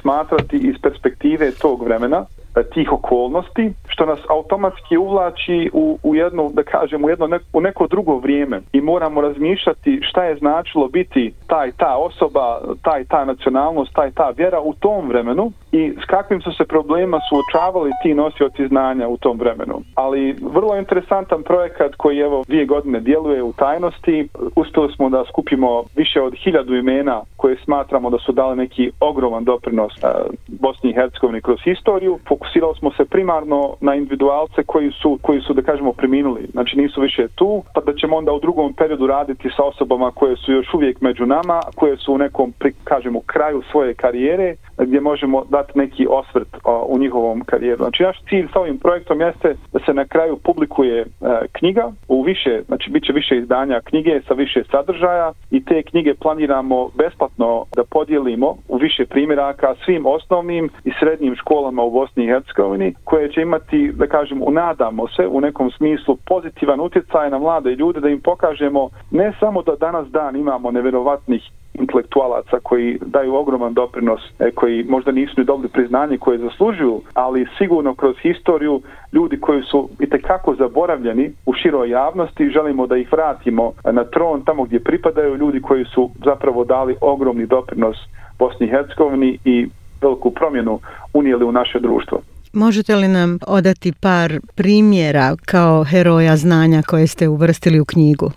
smatrati 0.00 0.56
iz 0.56 0.74
perspektive 0.82 1.50
tog 1.50 1.82
vremena 1.82 2.24
e, 2.24 2.62
tih 2.74 2.92
okolnosti, 2.92 3.72
što 3.88 4.06
nas 4.06 4.20
automatski 4.28 4.96
uvlači 4.96 5.70
u, 5.72 5.98
u 6.02 6.14
jedno, 6.14 6.50
da 6.52 6.62
kažem, 6.62 7.04
u 7.04 7.08
jedno 7.08 7.26
neko, 7.26 7.44
u 7.52 7.60
neko 7.60 7.86
drugo 7.86 8.16
vrijeme 8.16 8.60
i 8.72 8.80
moramo 8.80 9.20
razmišljati 9.20 10.00
šta 10.02 10.24
je 10.24 10.36
značilo 10.36 10.88
biti 10.88 11.32
taj 11.46 11.72
ta 11.72 11.96
osoba, 11.96 12.60
taj 12.82 13.04
ta 13.04 13.24
nacionalnost, 13.24 13.92
taj 13.94 14.10
ta 14.10 14.30
vjera 14.36 14.60
u 14.60 14.74
tom 14.74 15.08
vremenu 15.08 15.52
i 15.72 15.92
s 16.02 16.04
kakvim 16.04 16.40
su 16.40 16.52
se 16.52 16.64
problema 16.64 17.18
suočavali 17.28 17.90
ti 18.02 18.14
nosioci 18.14 18.68
znanja 18.68 19.08
u 19.08 19.16
tom 19.16 19.38
vremenu. 19.38 19.82
Ali 19.94 20.36
vrlo 20.42 20.76
interesantan 20.76 21.42
projekat 21.42 21.94
koji 21.94 22.18
evo 22.18 22.44
dvije 22.46 22.66
godine 22.66 23.00
djeluje 23.00 23.42
u 23.42 23.52
tajnosti. 23.52 24.28
Uspjeli 24.56 24.92
smo 24.92 25.10
da 25.10 25.24
skupimo 25.28 25.84
više 25.96 26.20
od 26.22 26.34
hiljadu 26.34 26.74
imena 26.74 27.22
koje 27.36 27.56
smatramo 27.64 28.10
da 28.10 28.18
su 28.18 28.32
dali 28.32 28.56
neki 28.56 28.90
ogroman 29.00 29.44
doprinos 29.44 29.92
e, 29.92 30.06
Bosni 30.46 30.90
i 30.90 30.94
Hercegovini 30.94 31.40
kroz 31.40 31.58
historiju. 31.64 32.18
Fokusirali 32.28 32.74
smo 32.78 32.90
se 32.90 33.04
primarno 33.04 33.76
na 33.80 33.94
individualce 33.94 34.62
koji 34.62 34.90
su, 34.90 35.18
koji 35.22 35.40
su 35.40 35.54
da 35.54 35.62
kažemo, 35.62 35.92
preminuli. 35.92 36.46
Znači 36.52 36.78
nisu 36.78 37.00
više 37.00 37.28
tu, 37.34 37.62
pa 37.74 37.80
da 37.80 37.94
ćemo 37.94 38.16
onda 38.16 38.32
u 38.32 38.40
drugom 38.40 38.72
periodu 38.72 39.06
raditi 39.06 39.48
sa 39.56 39.62
osobama 39.64 40.10
koje 40.10 40.36
su 40.36 40.52
još 40.52 40.74
uvijek 40.74 41.00
među 41.00 41.26
nama, 41.26 41.60
koje 41.74 41.96
su 41.96 42.14
u 42.14 42.18
nekom, 42.18 42.52
pri, 42.58 42.72
kažemo, 42.84 43.20
kraju 43.26 43.62
svoje 43.70 43.94
karijere, 43.94 44.54
gdje 44.78 45.00
možemo 45.00 45.44
dati 45.60 45.78
neki 45.78 46.06
osvrt 46.10 46.48
o, 46.64 46.86
u 46.88 46.98
njihovom 46.98 47.40
karijeru. 47.46 47.76
Znači 47.84 48.02
naš 48.02 48.18
cilj 48.28 48.46
sa 48.52 48.60
ovim 48.60 48.78
projektom 48.78 49.20
jeste 49.20 49.56
da 49.72 49.78
se 49.86 49.92
na 49.94 50.04
kraju 50.04 50.36
publikuje 50.36 51.00
e, 51.00 51.06
knjiga 51.52 51.92
u 52.08 52.22
više, 52.22 52.62
znači 52.66 52.90
bit 52.90 53.04
će 53.06 53.12
više 53.12 53.36
izdanja 53.36 53.80
knjige 53.80 54.20
sa 54.28 54.34
više 54.34 54.62
sadržaja 54.70 55.32
i 55.50 55.64
te 55.64 55.82
knjige 55.82 56.14
planiramo 56.14 56.88
besplatno 56.94 57.64
da 57.76 57.84
podijelimo 57.84 58.56
u 58.68 58.76
više 58.76 59.06
primjeraka 59.06 59.74
svim 59.84 60.06
osnovnim 60.06 60.70
i 60.84 60.90
srednjim 61.00 61.34
školama 61.36 61.82
u 61.82 61.90
Bosni 61.90 62.24
i 62.24 62.26
Hercegovini 62.26 62.94
koje 63.04 63.32
će 63.32 63.40
imati, 63.42 63.92
da 63.92 64.06
kažem, 64.06 64.42
unadamo 64.42 65.08
se 65.08 65.26
u 65.26 65.40
nekom 65.40 65.70
smislu 65.70 66.16
pozitivan 66.26 66.80
utjecaj 66.80 67.30
na 67.30 67.38
mlade 67.38 67.70
ljude 67.70 68.00
da 68.00 68.08
im 68.08 68.20
pokažemo 68.20 68.88
ne 69.10 69.32
samo 69.40 69.62
da 69.62 69.76
danas 69.76 70.08
dan 70.08 70.36
imamo 70.36 70.70
neverovatnih 70.70 71.42
intelektualaca 71.74 72.60
koji 72.62 72.98
daju 73.06 73.34
ogroman 73.34 73.74
doprinos, 73.74 74.20
e, 74.38 74.50
koji 74.50 74.84
možda 74.84 75.12
nisu 75.12 75.34
ni 75.36 75.44
dobili 75.44 75.68
priznanje 75.68 76.18
koje 76.18 76.38
zaslužuju, 76.38 77.00
ali 77.14 77.46
sigurno 77.58 77.94
kroz 77.94 78.16
historiju 78.22 78.82
ljudi 79.12 79.40
koji 79.40 79.62
su 79.62 79.88
i 80.00 80.06
tekako 80.10 80.54
zaboravljeni 80.54 81.32
u 81.46 81.52
široj 81.52 81.90
javnosti, 81.90 82.50
želimo 82.50 82.86
da 82.86 82.96
ih 82.96 83.12
vratimo 83.12 83.72
na 83.92 84.04
tron 84.04 84.44
tamo 84.44 84.64
gdje 84.64 84.80
pripadaju 84.80 85.36
ljudi 85.36 85.60
koji 85.60 85.84
su 85.84 86.10
zapravo 86.24 86.64
dali 86.64 86.96
ogromni 87.00 87.46
doprinos 87.46 87.96
Bosni 88.38 88.66
i 88.66 88.70
Hercegovini 88.70 89.38
i 89.44 89.68
veliku 90.02 90.30
promjenu 90.30 90.80
unijeli 91.14 91.44
u 91.44 91.52
naše 91.52 91.80
društvo. 91.80 92.20
Možete 92.52 92.96
li 92.96 93.08
nam 93.08 93.38
odati 93.46 93.92
par 94.00 94.40
primjera 94.54 95.36
kao 95.46 95.84
heroja 95.84 96.36
znanja 96.36 96.82
koje 96.86 97.06
ste 97.06 97.28
uvrstili 97.28 97.80
u 97.80 97.84
knjigu? 97.84 98.30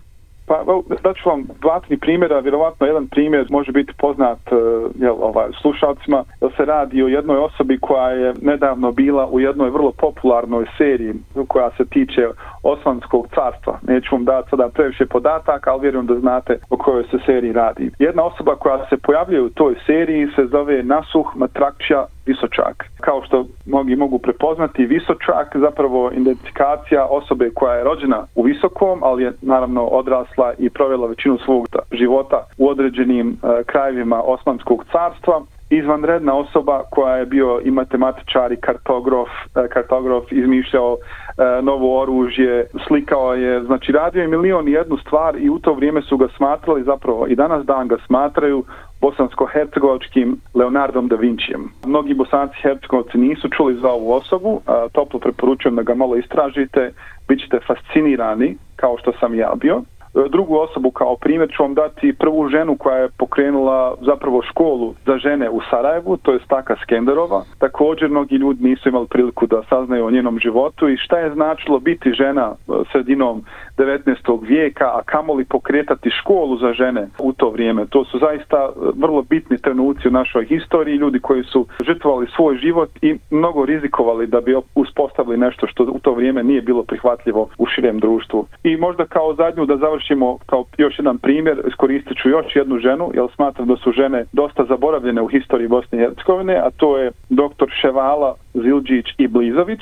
Pa, 0.48 0.64
da 1.04 1.14
ću 1.14 1.30
vam 1.30 1.44
dva, 1.62 1.80
tri 1.80 1.98
primjera, 1.98 2.40
vjerovatno 2.40 2.88
jedan 2.88 3.08
primjer 3.08 3.48
može 3.50 3.72
biti 3.72 3.94
poznat 3.98 4.40
e, 4.52 4.56
jel, 5.00 5.16
ovaj, 5.22 5.50
slušalcima, 5.62 6.24
da 6.42 6.50
se 6.58 6.66
radi 6.66 7.04
o 7.04 7.08
jednoj 7.08 7.38
osobi 7.38 7.80
koja 7.80 8.10
je 8.10 8.34
nedavno 8.42 8.92
bila 8.92 9.28
u 9.28 9.40
jednoj 9.40 9.70
vrlo 9.70 9.92
popularnoj 9.92 10.66
seriji 10.78 11.14
koja 11.48 11.70
se 11.78 11.86
tiče 11.86 12.28
Osmanskog 12.64 13.28
carstva. 13.36 13.80
Neću 13.88 14.16
vam 14.16 14.26
dati 14.26 14.50
sada 14.50 14.70
previše 14.74 15.06
podataka, 15.06 15.72
ali 15.72 15.82
vjerujem 15.82 16.06
da 16.06 16.20
znate 16.20 16.60
o 16.70 16.78
kojoj 16.78 17.04
se 17.04 17.18
seriji 17.26 17.54
radi. 17.54 17.92
Jedna 18.00 18.24
osoba 18.24 18.56
koja 18.56 18.90
se 18.90 18.98
pojavljuje 18.98 19.42
u 19.42 19.50
toj 19.50 19.76
seriji 19.86 20.28
se 20.36 20.46
zove 20.46 20.84
Nasuh 20.84 21.28
Matrakća 21.36 22.06
Visočak. 22.26 22.84
Kao 23.02 23.22
što 23.26 23.46
mnogi 23.66 23.96
mogu 23.96 24.20
prepoznati, 24.20 24.86
Visočak 24.86 25.48
zapravo 25.56 26.12
identifikacija 26.12 27.06
osobe 27.06 27.50
koja 27.56 27.74
je 27.76 27.84
rođena 27.84 28.26
u 28.36 28.44
Visokom, 28.44 29.00
ali 29.04 29.24
je 29.24 29.34
naravno 29.42 29.84
odrasla 29.84 30.54
i 30.60 30.70
provjela 30.70 31.08
većinu 31.08 31.38
svog 31.46 31.68
života 31.92 32.44
u 32.58 32.70
određenim 32.70 33.30
e, 33.30 33.64
krajevima 33.64 34.22
Osmanskog 34.22 34.86
carstva 34.92 35.42
izvanredna 35.70 36.36
osoba 36.36 36.84
koja 36.92 37.16
je 37.16 37.26
bio 37.26 37.62
i 37.64 37.72
matematičar 37.72 38.52
i 38.52 38.62
kartograf, 38.62 39.30
e, 39.56 39.68
kartograf 39.68 40.24
izmišljao 40.32 40.98
e, 40.98 41.62
novo 41.62 42.02
oružje, 42.02 42.68
slikao 42.88 43.34
je, 43.34 43.64
znači 43.64 43.92
radio 43.92 44.22
je 44.22 44.28
milion 44.28 44.68
i 44.68 44.72
jednu 44.72 44.98
stvar 44.98 45.36
i 45.38 45.50
u 45.50 45.60
to 45.60 45.74
vrijeme 45.74 46.02
su 46.02 46.18
ga 46.18 46.28
smatrali 46.38 46.84
zapravo 46.84 47.28
i 47.28 47.36
danas 47.36 47.66
dan 47.66 47.88
ga 47.88 47.98
smatraju 48.08 48.64
bosansko-hercegovačkim 49.04 50.36
Leonardom 50.54 51.08
da 51.08 51.16
Vincijem. 51.16 51.72
Mnogi 51.86 52.14
bosanci 52.14 52.56
hercegovci 52.62 53.18
nisu 53.18 53.50
čuli 53.50 53.76
za 53.82 53.90
ovu 53.90 54.12
osobu, 54.14 54.62
a, 54.68 54.88
toplo 54.92 55.20
preporučujem 55.20 55.76
da 55.76 55.84
ga 55.84 55.96
malo 55.96 56.16
istražite, 56.16 56.92
bit 57.28 57.40
ćete 57.40 57.60
fascinirani 57.68 58.58
kao 58.76 58.98
što 58.98 59.12
sam 59.20 59.36
ja 59.36 59.52
bio 59.56 59.78
e, 59.82 60.30
drugu 60.30 60.58
osobu 60.58 60.92
kao 60.92 61.16
primjer 61.16 61.50
ću 61.56 61.64
vam 61.64 61.74
dati 61.74 62.16
prvu 62.20 62.48
ženu 62.50 62.78
koja 62.78 62.98
je 62.98 63.10
pokrenula 63.18 63.96
zapravo 64.02 64.42
školu 64.42 64.94
za 65.06 65.18
žene 65.18 65.50
u 65.50 65.60
Sarajevu, 65.70 66.18
to 66.18 66.34
je 66.34 66.40
Staka 66.46 66.76
Skenderova. 66.84 67.44
Također 67.60 68.10
mnogi 68.10 68.36
ljudi 68.36 68.64
nisu 68.64 68.90
imali 68.90 69.08
priliku 69.08 69.48
da 69.48 69.64
saznaju 69.70 70.06
o 70.06 70.12
njenom 70.12 70.40
životu 70.40 70.90
i 70.90 70.98
šta 70.98 71.18
je 71.20 71.34
značilo 71.34 71.80
biti 71.80 72.12
žena 72.12 72.52
e, 72.52 72.72
sredinom 72.92 73.44
19. 73.78 74.48
vijeka, 74.48 74.86
a 74.86 75.02
kamoli 75.06 75.46
pokretati 75.46 76.10
školu 76.10 76.58
za 76.58 76.74
žene 76.74 77.08
u 77.20 77.34
to 77.34 77.50
vrijeme. 77.50 77.86
To 77.86 78.06
su 78.06 78.20
zaista 78.20 78.58
e, 78.58 78.70
vrlo 78.96 79.22
bitni 79.22 79.58
trenuci 79.58 80.08
u 80.08 80.12
našoj 80.12 80.46
historiji, 80.46 80.96
ljudi 80.96 81.20
koji 81.20 81.44
su 81.44 81.68
žrtvovali 81.86 82.28
svoj 82.36 82.58
život 82.58 82.90
i 83.02 83.18
mnogo 83.32 83.66
rizikovali 83.66 84.28
da 84.28 84.42
bi 84.42 84.56
uspostavili 84.76 85.38
nešto 85.38 85.68
što 85.68 85.84
u 85.84 86.00
to 86.00 86.14
vrijeme 86.14 86.44
nije 86.44 86.62
bilo 86.62 86.84
prihvatljivo 86.84 87.50
u 87.58 87.66
širem 87.66 88.00
društvu. 88.00 88.48
I 88.64 88.78
možda 88.78 89.06
kao 89.06 89.36
zadnju 89.36 89.66
da 89.66 89.78
završimo 89.78 90.38
kao 90.46 90.66
još 90.78 91.00
jedan 91.00 91.18
primjer, 91.18 91.62
iskoristit 91.68 92.18
ću 92.18 92.30
još 92.30 92.56
jednu 92.56 92.78
ženu, 92.78 93.12
jer 93.14 93.26
smatram 93.36 93.68
da 93.68 93.76
su 93.76 93.92
žene 93.92 94.26
dosta 94.32 94.66
zaboravljene 94.66 95.22
u 95.22 95.28
historiji 95.28 95.68
Bosne 95.68 95.98
i 95.98 96.02
Hercegovine, 96.02 96.56
a 96.56 96.70
to 96.78 96.98
je 96.98 97.12
doktor 97.30 97.70
Ševala 97.82 98.36
Zilđić 98.54 99.06
i 99.18 99.28
Blizović. 99.28 99.82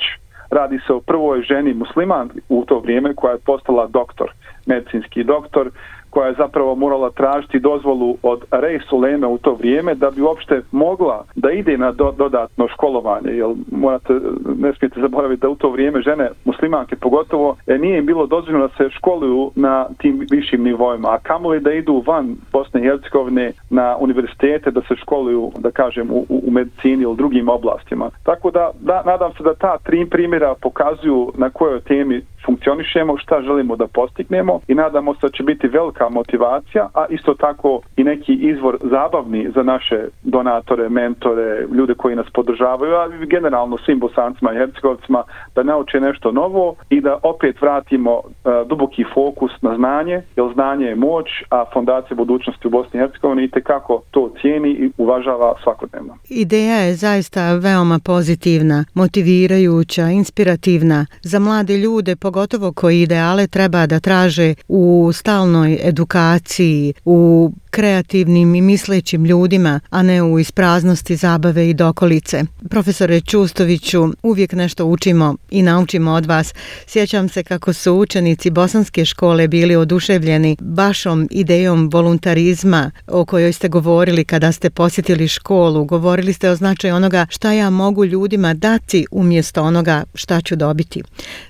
Radi 0.52 0.78
se 0.86 0.92
o 0.92 1.00
prvoj 1.00 1.42
ženi 1.42 1.74
musliman 1.74 2.30
u 2.48 2.64
to 2.64 2.78
vrijeme 2.78 3.14
koja 3.14 3.32
je 3.32 3.44
postala 3.46 3.86
doktor, 3.86 4.32
medicinski 4.66 5.24
doktor, 5.24 5.70
koja 6.12 6.28
je 6.28 6.34
zapravo 6.38 6.74
morala 6.74 7.10
tražiti 7.10 7.58
dozvolu 7.58 8.16
od 8.22 8.44
Rej 8.50 8.78
Suleme 8.88 9.26
u 9.26 9.38
to 9.38 9.54
vrijeme 9.54 9.94
da 9.94 10.10
bi 10.10 10.22
uopšte 10.22 10.62
mogla 10.72 11.24
da 11.34 11.50
ide 11.50 11.78
na 11.78 11.92
do, 11.92 12.12
dodatno 12.18 12.68
školovanje. 12.68 13.30
Jer 13.30 13.48
morate, 13.70 14.12
ne 14.58 14.72
smijete 14.72 15.00
zaboraviti 15.00 15.40
da 15.40 15.48
u 15.48 15.54
to 15.54 15.70
vrijeme 15.70 16.02
žene 16.02 16.30
muslimanke 16.44 16.96
pogotovo 16.96 17.56
e, 17.66 17.78
nije 17.78 17.98
im 17.98 18.06
bilo 18.06 18.26
dozvoljeno 18.26 18.68
da 18.68 18.74
se 18.76 18.90
školuju 18.90 19.50
na 19.54 19.86
tim 19.98 20.26
višim 20.30 20.62
nivoima. 20.62 21.08
A 21.08 21.18
kamoli 21.18 21.60
da 21.60 21.72
idu 21.72 22.02
van 22.06 22.36
Bosne 22.52 22.80
i 22.80 22.84
Hercegovine 22.84 23.52
na 23.70 23.96
univerzitete 24.00 24.70
da 24.70 24.80
se 24.80 24.96
školuju, 24.96 25.52
da 25.58 25.70
kažem, 25.70 26.10
u, 26.10 26.26
u 26.28 26.50
medicini 26.50 27.02
ili 27.02 27.16
drugim 27.16 27.48
oblastima. 27.48 28.10
Tako 28.22 28.50
da, 28.50 28.70
da 28.80 29.02
nadam 29.06 29.32
se 29.36 29.42
da 29.42 29.54
ta 29.54 29.78
tri 29.78 30.06
primjera 30.06 30.54
pokazuju 30.60 31.32
na 31.34 31.50
kojoj 31.50 31.80
temi 31.80 32.22
funkcionišemo, 32.46 33.18
šta 33.18 33.42
želimo 33.42 33.76
da 33.76 33.86
postignemo 33.86 34.60
i 34.68 34.74
nadamo 34.74 35.14
se 35.14 35.20
da 35.22 35.28
će 35.28 35.42
biti 35.42 35.68
velika 35.68 36.08
motivacija, 36.08 36.88
a 36.94 37.06
isto 37.10 37.34
tako 37.34 37.80
i 37.96 38.04
neki 38.04 38.32
izvor 38.32 38.78
zabavni 38.82 39.48
za 39.54 39.62
naše 39.62 40.08
donatore, 40.22 40.88
mentore, 40.88 41.66
ljude 41.72 41.94
koji 41.94 42.16
nas 42.16 42.26
podržavaju, 42.34 42.94
a 42.94 43.08
generalno 43.26 43.78
svim 43.78 43.98
bosancima 43.98 44.52
i 44.52 44.56
hercegovcima 44.56 45.22
da 45.54 45.62
nauče 45.62 46.00
nešto 46.00 46.32
novo 46.32 46.74
i 46.90 47.00
da 47.00 47.18
opet 47.22 47.60
vratimo 47.60 48.12
uh, 48.14 48.22
duboki 48.68 49.04
fokus 49.14 49.52
na 49.62 49.76
znanje, 49.76 50.22
jer 50.36 50.46
znanje 50.54 50.86
je 50.86 50.96
moć, 50.96 51.26
a 51.50 51.64
fondacija 51.72 52.16
budućnosti 52.16 52.66
u 52.66 52.70
Bosni 52.70 52.94
i 52.94 53.02
Hercegovini 53.02 53.44
i 53.44 53.50
tekako 53.50 54.02
to 54.10 54.30
cijeni 54.40 54.70
i 54.70 54.90
uvažava 54.98 55.54
svakodnevno. 55.62 56.16
Ideja 56.28 56.76
je 56.76 56.94
zaista 56.94 57.54
veoma 57.54 57.98
pozitivna, 58.04 58.84
motivirajuća, 58.94 60.02
inspirativna 60.02 61.06
za 61.22 61.38
mlade 61.38 61.76
ljude, 61.76 62.16
pogotovo 62.16 62.31
koji 62.72 63.02
ideale 63.02 63.46
treba 63.46 63.86
da 63.86 64.00
traže 64.00 64.54
u 64.68 65.10
stalnoj 65.14 65.78
edukaciji, 65.82 66.94
u 67.04 67.50
kreativnim 67.72 68.54
i 68.54 68.60
mislećim 68.60 69.24
ljudima, 69.24 69.80
a 69.90 70.02
ne 70.02 70.22
u 70.22 70.38
ispraznosti 70.38 71.16
zabave 71.16 71.70
i 71.70 71.74
dokolice. 71.74 72.44
Profesore 72.70 73.20
Čustoviću, 73.20 74.08
uvijek 74.22 74.52
nešto 74.52 74.86
učimo 74.86 75.36
i 75.50 75.62
naučimo 75.62 76.12
od 76.12 76.26
vas. 76.26 76.54
Sjećam 76.86 77.28
se 77.28 77.42
kako 77.42 77.72
su 77.72 77.92
učenici 77.92 78.50
bosanske 78.50 79.04
škole 79.04 79.48
bili 79.48 79.76
oduševljeni 79.76 80.56
bašom 80.60 81.28
idejom 81.30 81.90
voluntarizma 81.92 82.90
o 83.06 83.24
kojoj 83.24 83.52
ste 83.52 83.68
govorili 83.68 84.24
kada 84.24 84.52
ste 84.52 84.70
posjetili 84.70 85.28
školu. 85.28 85.84
Govorili 85.84 86.32
ste 86.32 86.50
o 86.50 86.56
značaju 86.56 86.94
onoga 86.94 87.26
šta 87.30 87.52
ja 87.52 87.70
mogu 87.70 88.04
ljudima 88.04 88.54
dati 88.54 89.06
umjesto 89.10 89.62
onoga 89.62 90.04
šta 90.14 90.40
ću 90.40 90.56
dobiti. 90.56 91.02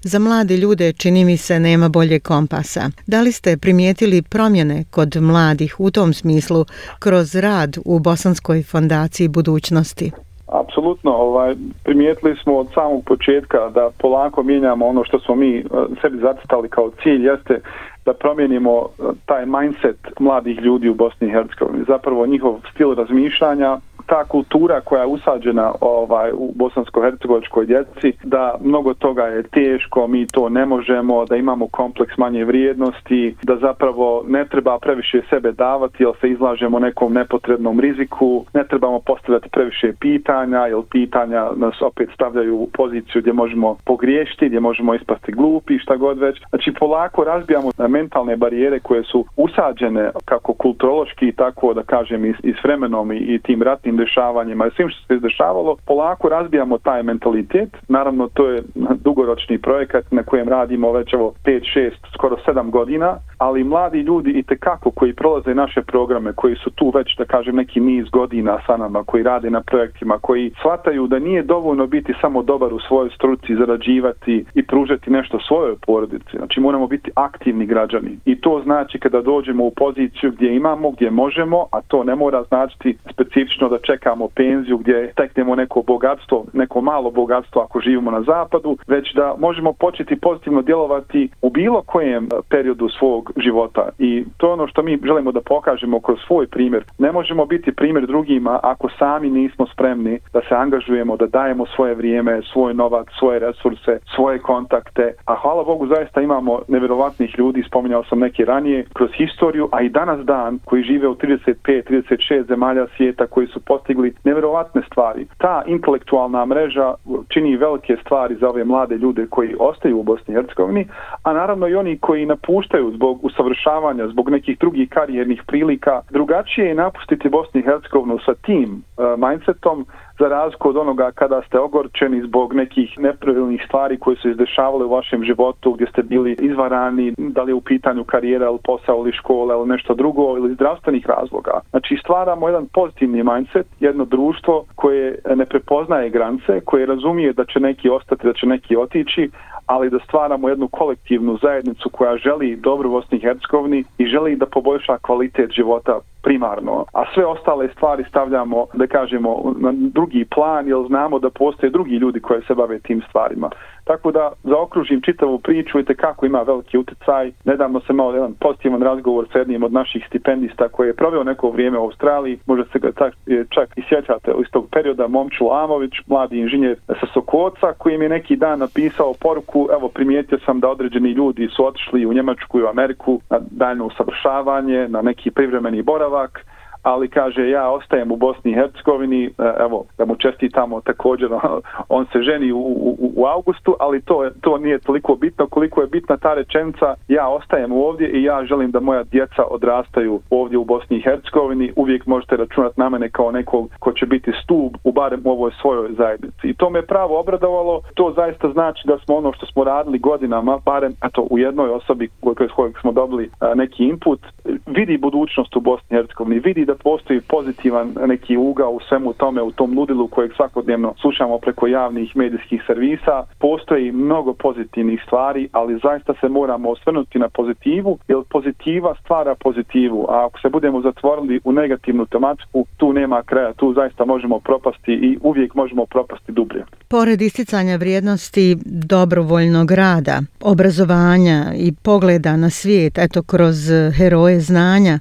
Za 0.02 0.18
mlade 0.18 0.56
ljude 0.56 0.92
čini 0.92 1.24
mi 1.24 1.36
se 1.36 1.60
nema 1.60 1.88
bolje 1.88 2.20
kompasa. 2.20 2.90
Da 3.06 3.20
li 3.20 3.32
ste 3.32 3.56
primijetili 3.56 4.22
promjene 4.22 4.84
kod 4.90 5.16
mladih 5.16 5.80
u 5.80 5.90
tom 5.90 6.11
smislu 6.12 6.64
kroz 6.98 7.34
rad 7.34 7.76
u 7.84 7.98
Bosanskoj 7.98 8.62
fondaciji 8.62 9.28
budućnosti? 9.28 10.10
Apsolutno, 10.46 11.10
ovaj, 11.10 11.54
primijetili 11.84 12.36
smo 12.42 12.58
od 12.58 12.66
samog 12.74 13.04
početka 13.04 13.58
da 13.74 13.90
polako 13.98 14.42
mijenjamo 14.42 14.86
ono 14.86 15.04
što 15.04 15.20
smo 15.20 15.34
mi 15.34 15.58
eh, 15.58 15.64
sebi 16.00 16.18
zacitali 16.18 16.68
kao 16.68 16.90
cilj, 17.02 17.26
jeste 17.26 17.60
da 18.04 18.12
promijenimo 18.12 18.88
eh, 18.88 19.02
taj 19.26 19.46
mindset 19.46 19.96
mladih 20.20 20.58
ljudi 20.60 20.88
u 20.88 20.94
Bosni 20.94 21.28
i 21.28 21.30
Hercegovini. 21.30 21.84
Zapravo 21.88 22.26
njihov 22.26 22.60
stil 22.74 22.94
razmišljanja, 22.94 23.78
ta 24.12 24.24
kultura 24.24 24.80
koja 24.80 25.00
je 25.00 25.06
usađena 25.06 25.72
ovaj 25.80 26.30
u 26.34 26.52
bosansko-hercegovačkoj 26.54 27.66
djeci 27.66 28.12
da 28.24 28.54
mnogo 28.60 28.94
toga 28.94 29.22
je 29.22 29.42
teško, 29.42 30.06
mi 30.06 30.26
to 30.26 30.48
ne 30.48 30.66
možemo, 30.66 31.24
da 31.24 31.36
imamo 31.36 31.68
kompleks 31.68 32.16
manje 32.16 32.44
vrijednosti, 32.44 33.36
da 33.42 33.56
zapravo 33.56 34.24
ne 34.28 34.44
treba 34.44 34.78
previše 34.78 35.22
sebe 35.30 35.52
davati 35.52 36.02
jer 36.02 36.12
se 36.20 36.30
izlažemo 36.30 36.78
nekom 36.78 37.12
nepotrebnom 37.12 37.80
riziku, 37.80 38.44
ne 38.54 38.64
trebamo 38.64 39.00
postavljati 39.00 39.48
previše 39.48 39.92
pitanja 40.00 40.58
jer 40.58 40.82
pitanja 40.90 41.50
nas 41.56 41.82
opet 41.82 42.08
stavljaju 42.14 42.56
u 42.56 42.68
poziciju 42.72 43.22
gdje 43.22 43.32
možemo 43.32 43.76
pogriješiti, 43.84 44.46
gdje 44.48 44.60
možemo 44.60 44.94
ispasti 44.94 45.32
glupi, 45.32 45.78
šta 45.78 45.96
god 45.96 46.18
već. 46.18 46.40
Znači 46.50 46.72
polako 46.78 47.24
razbijamo 47.24 47.70
mentalne 47.88 48.36
barijere 48.36 48.80
koje 48.80 49.02
su 49.02 49.24
usađene 49.36 50.10
kako 50.24 50.54
kulturološki, 50.54 51.32
tako 51.32 51.74
da 51.74 51.82
kažem 51.82 52.24
i, 52.24 52.34
i 52.42 52.52
s 52.52 52.64
vremenom 52.64 53.12
i, 53.12 53.16
i 53.16 53.38
tim 53.38 53.62
ratnim 53.62 54.01
dešavanjima 54.04 54.66
i 54.66 54.74
svim 54.76 54.88
što 54.88 55.06
se 55.06 55.26
dešavalo, 55.28 55.76
polako 55.86 56.28
razbijamo 56.28 56.78
taj 56.78 57.02
mentalitet. 57.02 57.70
Naravno, 57.88 58.28
to 58.34 58.50
je 58.50 58.62
dugoročni 59.08 59.58
projekat 59.58 60.04
na 60.10 60.22
kojem 60.22 60.48
radimo 60.48 60.92
već 60.92 61.14
ovo 61.14 61.32
5, 61.44 61.60
6, 61.76 61.90
skoro 62.14 62.36
7 62.46 62.70
godina, 62.70 63.16
ali 63.42 63.64
mladi 63.64 64.00
ljudi 64.00 64.30
i 64.30 64.42
tekako 64.42 64.90
koji 64.90 65.12
prolaze 65.14 65.54
naše 65.54 65.82
programe, 65.82 66.32
koji 66.32 66.56
su 66.56 66.70
tu 66.70 66.92
već, 66.94 67.16
da 67.18 67.24
kažem, 67.24 67.56
neki 67.56 67.80
niz 67.80 68.08
godina 68.08 68.58
sa 68.66 68.76
nama, 68.76 69.04
koji 69.04 69.22
rade 69.22 69.50
na 69.50 69.60
projektima, 69.60 70.18
koji 70.18 70.52
shvataju 70.58 71.06
da 71.06 71.18
nije 71.18 71.42
dovoljno 71.42 71.86
biti 71.86 72.14
samo 72.20 72.42
dobar 72.42 72.74
u 72.74 72.78
svojoj 72.80 73.10
struci, 73.10 73.56
zarađivati 73.56 74.44
i 74.54 74.62
pružati 74.66 75.10
nešto 75.10 75.38
svojoj 75.48 75.74
porodici. 75.86 76.36
Znači, 76.36 76.60
moramo 76.60 76.86
biti 76.86 77.10
aktivni 77.14 77.66
građani. 77.66 78.18
I 78.24 78.40
to 78.40 78.60
znači 78.64 78.98
kada 78.98 79.22
dođemo 79.22 79.64
u 79.64 79.70
poziciju 79.70 80.32
gdje 80.32 80.56
imamo, 80.56 80.90
gdje 80.90 81.10
možemo, 81.10 81.66
a 81.72 81.80
to 81.88 82.04
ne 82.04 82.14
mora 82.14 82.42
značiti 82.42 82.96
specifično 83.12 83.68
da 83.68 83.78
čekamo 83.78 84.28
penziju 84.34 84.78
gdje 84.78 85.12
teknemo 85.16 85.54
neko 85.54 85.82
bogatstvo, 85.86 86.44
neko 86.52 86.80
malo 86.80 87.10
bogatstvo 87.10 87.62
ako 87.62 87.80
živimo 87.80 88.10
na 88.10 88.22
zapadu, 88.22 88.76
već 88.86 89.14
da 89.14 89.34
možemo 89.38 89.72
početi 89.72 90.16
pozitivno 90.16 90.62
djelovati 90.62 91.28
u 91.42 91.50
bilo 91.50 91.82
kojem 91.82 92.28
periodu 92.48 92.88
svog 92.88 93.31
života. 93.36 93.88
I 93.98 94.24
to 94.36 94.46
je 94.46 94.52
ono 94.52 94.66
što 94.66 94.82
mi 94.82 94.98
želimo 95.04 95.32
da 95.32 95.40
pokažemo 95.40 96.00
kroz 96.00 96.18
svoj 96.26 96.46
primjer. 96.46 96.84
Ne 96.98 97.12
možemo 97.12 97.46
biti 97.46 97.72
primjer 97.72 98.06
drugima 98.06 98.60
ako 98.62 98.88
sami 98.98 99.30
nismo 99.30 99.66
spremni 99.66 100.18
da 100.32 100.40
se 100.48 100.54
angažujemo, 100.54 101.16
da 101.16 101.26
dajemo 101.26 101.66
svoje 101.66 101.94
vrijeme, 101.94 102.40
svoj 102.52 102.74
novac, 102.74 103.06
svoje 103.18 103.38
resurse, 103.38 103.98
svoje 104.14 104.38
kontakte. 104.38 105.14
A 105.26 105.34
hvala 105.34 105.64
Bogu 105.64 105.86
zaista 105.86 106.20
imamo 106.20 106.60
nevjerovatnih 106.68 107.38
ljudi, 107.38 107.62
spominjao 107.62 108.04
sam 108.04 108.18
neke 108.18 108.44
ranije, 108.44 108.84
kroz 108.92 109.10
historiju, 109.14 109.68
a 109.72 109.82
i 109.82 109.88
danas 109.88 110.20
dan 110.24 110.58
koji 110.64 110.82
žive 110.82 111.08
u 111.08 111.14
35-36 111.14 112.46
zemalja 112.48 112.86
svijeta 112.96 113.26
koji 113.26 113.46
su 113.46 113.60
postigli 113.60 114.14
nevjerovatne 114.24 114.82
stvari. 114.86 115.26
Ta 115.38 115.62
intelektualna 115.66 116.46
mreža 116.46 116.94
čini 117.28 117.56
velike 117.56 117.96
stvari 118.04 118.34
za 118.34 118.48
ove 118.48 118.64
mlade 118.64 118.96
ljude 118.96 119.26
koji 119.30 119.56
ostaju 119.58 119.98
u 119.98 120.02
Bosni 120.02 120.34
i 120.34 120.36
Hercegovini, 120.36 120.86
a 121.22 121.32
naravno 121.32 121.68
i 121.68 121.74
oni 121.74 121.98
koji 121.98 122.26
napuštaju 122.26 122.92
zbog 122.94 123.11
usavršavanja, 123.22 124.08
zbog 124.08 124.30
nekih 124.30 124.58
drugih 124.58 124.88
karijernih 124.88 125.42
prilika. 125.46 126.00
Drugačije 126.10 126.66
je 126.66 126.74
napustiti 126.74 127.28
Bosni 127.28 127.60
i 127.60 127.64
Hercegovinu 127.64 128.18
sa 128.26 128.34
tim 128.34 128.82
uh, 128.96 129.04
mindsetom, 129.28 129.86
za 130.18 130.28
razliku 130.28 130.68
od 130.68 130.76
onoga 130.76 131.10
kada 131.14 131.42
ste 131.42 131.58
ogorčeni 131.58 132.22
zbog 132.22 132.54
nekih 132.54 132.98
nepravilnih 132.98 133.62
stvari 133.66 133.98
koje 133.98 134.16
su 134.16 134.30
izdešavale 134.30 134.84
u 134.84 134.90
vašem 134.90 135.24
životu 135.24 135.72
gdje 135.72 135.86
ste 135.86 136.02
bili 136.02 136.36
izvarani, 136.40 137.14
da 137.18 137.42
li 137.42 137.50
je 137.50 137.54
u 137.54 137.60
pitanju 137.60 138.04
karijera 138.04 138.46
ili 138.46 138.58
posao 138.64 138.98
ili 138.98 139.12
škola 139.12 139.54
ili 139.54 139.68
nešto 139.68 139.94
drugo 139.94 140.36
ili 140.36 140.54
zdravstvenih 140.54 141.06
razloga. 141.06 141.60
Znači 141.70 141.96
stvaramo 141.96 142.48
jedan 142.48 142.66
pozitivni 142.74 143.22
mindset, 143.22 143.66
jedno 143.80 144.04
društvo 144.04 144.64
koje 144.74 145.18
ne 145.36 145.46
prepoznaje 145.46 146.10
granice, 146.10 146.60
koje 146.64 146.86
razumije 146.86 147.32
da 147.32 147.44
će 147.44 147.60
neki 147.60 147.88
ostati, 147.88 148.26
da 148.26 148.32
će 148.32 148.46
neki 148.46 148.76
otići, 148.76 149.30
ali 149.72 149.90
da 149.90 149.98
stvaramo 149.98 150.48
jednu 150.48 150.68
kolektivnu 150.68 151.38
zajednicu 151.42 151.88
koja 151.88 152.16
želi 152.16 152.56
dobro 152.56 152.88
Bosni 152.88 153.18
i 153.18 153.20
Hercegovini 153.20 153.84
i 153.98 154.06
želi 154.06 154.36
da 154.36 154.46
poboljša 154.46 154.98
kvalitet 154.98 155.50
života 155.50 155.98
primarno, 156.22 156.84
a 156.94 157.02
sve 157.14 157.26
ostale 157.26 157.68
stvari 157.76 158.04
stavljamo, 158.08 158.66
da 158.74 158.86
kažemo, 158.86 159.54
na 159.58 159.72
drugi 159.74 160.24
plan, 160.34 160.68
jer 160.68 160.76
znamo 160.86 161.18
da 161.18 161.30
postoje 161.30 161.70
drugi 161.70 161.96
ljudi 161.96 162.20
koji 162.20 162.42
se 162.42 162.54
bave 162.54 162.78
tim 162.78 163.02
stvarima. 163.08 163.50
Tako 163.84 164.12
da 164.12 164.32
zaokružim 164.42 165.00
čitavu 165.00 165.38
priču 165.38 165.80
i 165.80 165.84
kako 165.84 166.26
ima 166.26 166.42
veliki 166.42 166.78
utjecaj. 166.78 167.32
Nedavno 167.44 167.80
se 167.80 167.86
imao 167.90 168.12
jedan 168.12 168.34
pozitivan 168.34 168.82
razgovor 168.82 169.26
s 169.32 169.34
jednim 169.34 169.62
od 169.62 169.72
naših 169.72 170.04
stipendista 170.08 170.68
koji 170.68 170.88
je 170.88 170.94
proveo 170.94 171.24
neko 171.24 171.50
vrijeme 171.50 171.78
u 171.78 171.82
Australiji. 171.82 172.38
Možda 172.46 172.64
se 172.72 172.78
ga 172.78 172.92
tak, 172.92 173.14
čak 173.50 173.68
i 173.76 173.82
sjećate 173.88 174.32
iz 174.40 174.50
tog 174.50 174.68
perioda 174.70 175.06
Momču 175.06 175.52
Amović, 175.52 175.92
mladi 176.06 176.38
inženjer 176.38 176.76
sa 176.86 177.06
Sokoca, 177.14 177.72
koji 177.78 177.98
mi 177.98 178.04
je 178.04 178.08
neki 178.08 178.36
dan 178.36 178.58
napisao 178.58 179.14
poruku, 179.20 179.68
evo 179.72 179.88
primijetio 179.88 180.38
sam 180.46 180.60
da 180.60 180.68
određeni 180.68 181.10
ljudi 181.10 181.48
su 181.56 181.66
otišli 181.66 182.06
u 182.06 182.12
Njemačku 182.12 182.58
i 182.58 182.62
u 182.62 182.68
Ameriku 182.68 183.20
na 183.30 183.38
daljno 183.50 183.86
usavršavanje, 183.86 184.88
na 184.88 185.02
neki 185.02 185.30
privremeni 185.30 185.82
boravak 185.82 186.46
ali 186.82 187.08
kaže 187.08 187.48
ja 187.48 187.70
ostajem 187.70 188.12
u 188.12 188.16
Bosni 188.16 188.50
i 188.50 188.54
Hercegovini, 188.54 189.24
e, 189.26 189.30
evo 189.60 189.84
da 189.98 190.04
mu 190.04 190.16
čestitamo 190.16 190.80
također, 190.80 191.28
on 191.88 192.06
se 192.12 192.22
ženi 192.22 192.52
u, 192.52 192.58
u, 192.58 193.12
u 193.16 193.26
augustu, 193.26 193.76
ali 193.80 194.02
to, 194.02 194.30
to 194.40 194.58
nije 194.58 194.78
toliko 194.78 195.14
bitno 195.14 195.46
koliko 195.46 195.80
je 195.80 195.86
bitna 195.86 196.16
ta 196.16 196.34
rečenica, 196.34 196.94
ja 197.08 197.28
ostajem 197.28 197.72
ovdje 197.72 198.08
i 198.08 198.22
ja 198.22 198.44
želim 198.44 198.70
da 198.70 198.80
moja 198.80 199.02
djeca 199.02 199.42
odrastaju 199.50 200.20
ovdje 200.30 200.58
u 200.58 200.64
Bosni 200.64 200.96
i 200.96 201.02
Hercegovini, 201.02 201.72
uvijek 201.76 202.06
možete 202.06 202.36
računati 202.36 202.80
na 202.80 202.88
mene 202.88 203.10
kao 203.10 203.30
nekog 203.30 203.70
ko 203.78 203.92
će 203.92 204.06
biti 204.06 204.32
stub 204.44 204.72
u 204.84 204.92
barem 204.92 205.20
u 205.24 205.30
ovoj 205.30 205.50
svojoj 205.60 205.92
zajednici. 205.92 206.48
I 206.48 206.54
to 206.54 206.70
me 206.70 206.82
pravo 206.82 207.20
obradovalo, 207.20 207.80
to 207.94 208.12
zaista 208.16 208.48
znači 208.52 208.82
da 208.84 208.98
smo 208.98 209.16
ono 209.16 209.32
što 209.32 209.46
smo 209.46 209.64
radili 209.64 209.98
godinama, 209.98 210.58
barem 210.64 210.92
eto, 211.04 211.26
u 211.30 211.38
jednoj 211.38 211.70
osobi 211.70 212.08
kojeg 212.56 212.78
smo 212.80 212.92
dobili 212.92 213.24
e, 213.24 213.54
neki 213.54 213.84
input, 213.84 214.20
vidi 214.66 214.98
budućnost 214.98 215.56
u 215.56 215.60
Bosni 215.60 215.86
i 215.90 215.94
Hercegovini, 215.94 216.40
vidi 216.40 216.64
da 216.64 216.71
postoji 216.74 217.20
pozitivan 217.20 217.94
neki 218.06 218.36
ugao 218.36 218.70
u 218.70 218.80
svemu 218.88 219.12
tome, 219.12 219.42
u 219.42 219.52
tom 219.52 219.78
ludilu 219.78 220.08
kojeg 220.08 220.32
svakodnevno 220.36 220.94
slušamo 221.00 221.38
preko 221.38 221.66
javnih 221.66 222.16
medijskih 222.16 222.62
servisa. 222.66 223.24
Postoji 223.38 223.92
mnogo 223.92 224.32
pozitivnih 224.32 225.02
stvari, 225.06 225.48
ali 225.52 225.80
zaista 225.82 226.14
se 226.20 226.28
moramo 226.28 226.70
osvrnuti 226.70 227.18
na 227.18 227.28
pozitivu, 227.28 227.98
jer 228.08 228.18
pozitiva 228.30 228.94
stvara 229.04 229.34
pozitivu, 229.34 230.06
a 230.08 230.26
ako 230.26 230.40
se 230.40 230.48
budemo 230.48 230.80
zatvorili 230.80 231.40
u 231.44 231.52
negativnu 231.52 232.06
tematiku, 232.06 232.66
tu 232.76 232.92
nema 232.92 233.22
kraja, 233.22 233.52
tu 233.52 233.74
zaista 233.74 234.04
možemo 234.04 234.38
propasti 234.38 234.92
i 234.92 235.18
uvijek 235.22 235.54
možemo 235.54 235.86
propasti 235.86 236.32
dublje. 236.32 236.64
Pored 236.88 237.22
isticanja 237.22 237.76
vrijednosti 237.76 238.56
dobrovoljnog 238.64 239.70
rada, 239.70 240.20
obrazovanja 240.40 241.52
i 241.56 241.72
pogleda 241.82 242.36
na 242.36 242.50
svijet, 242.50 242.98
eto 242.98 243.22
kroz 243.22 243.56
heroje 243.96 244.40
znanja, 244.40 244.98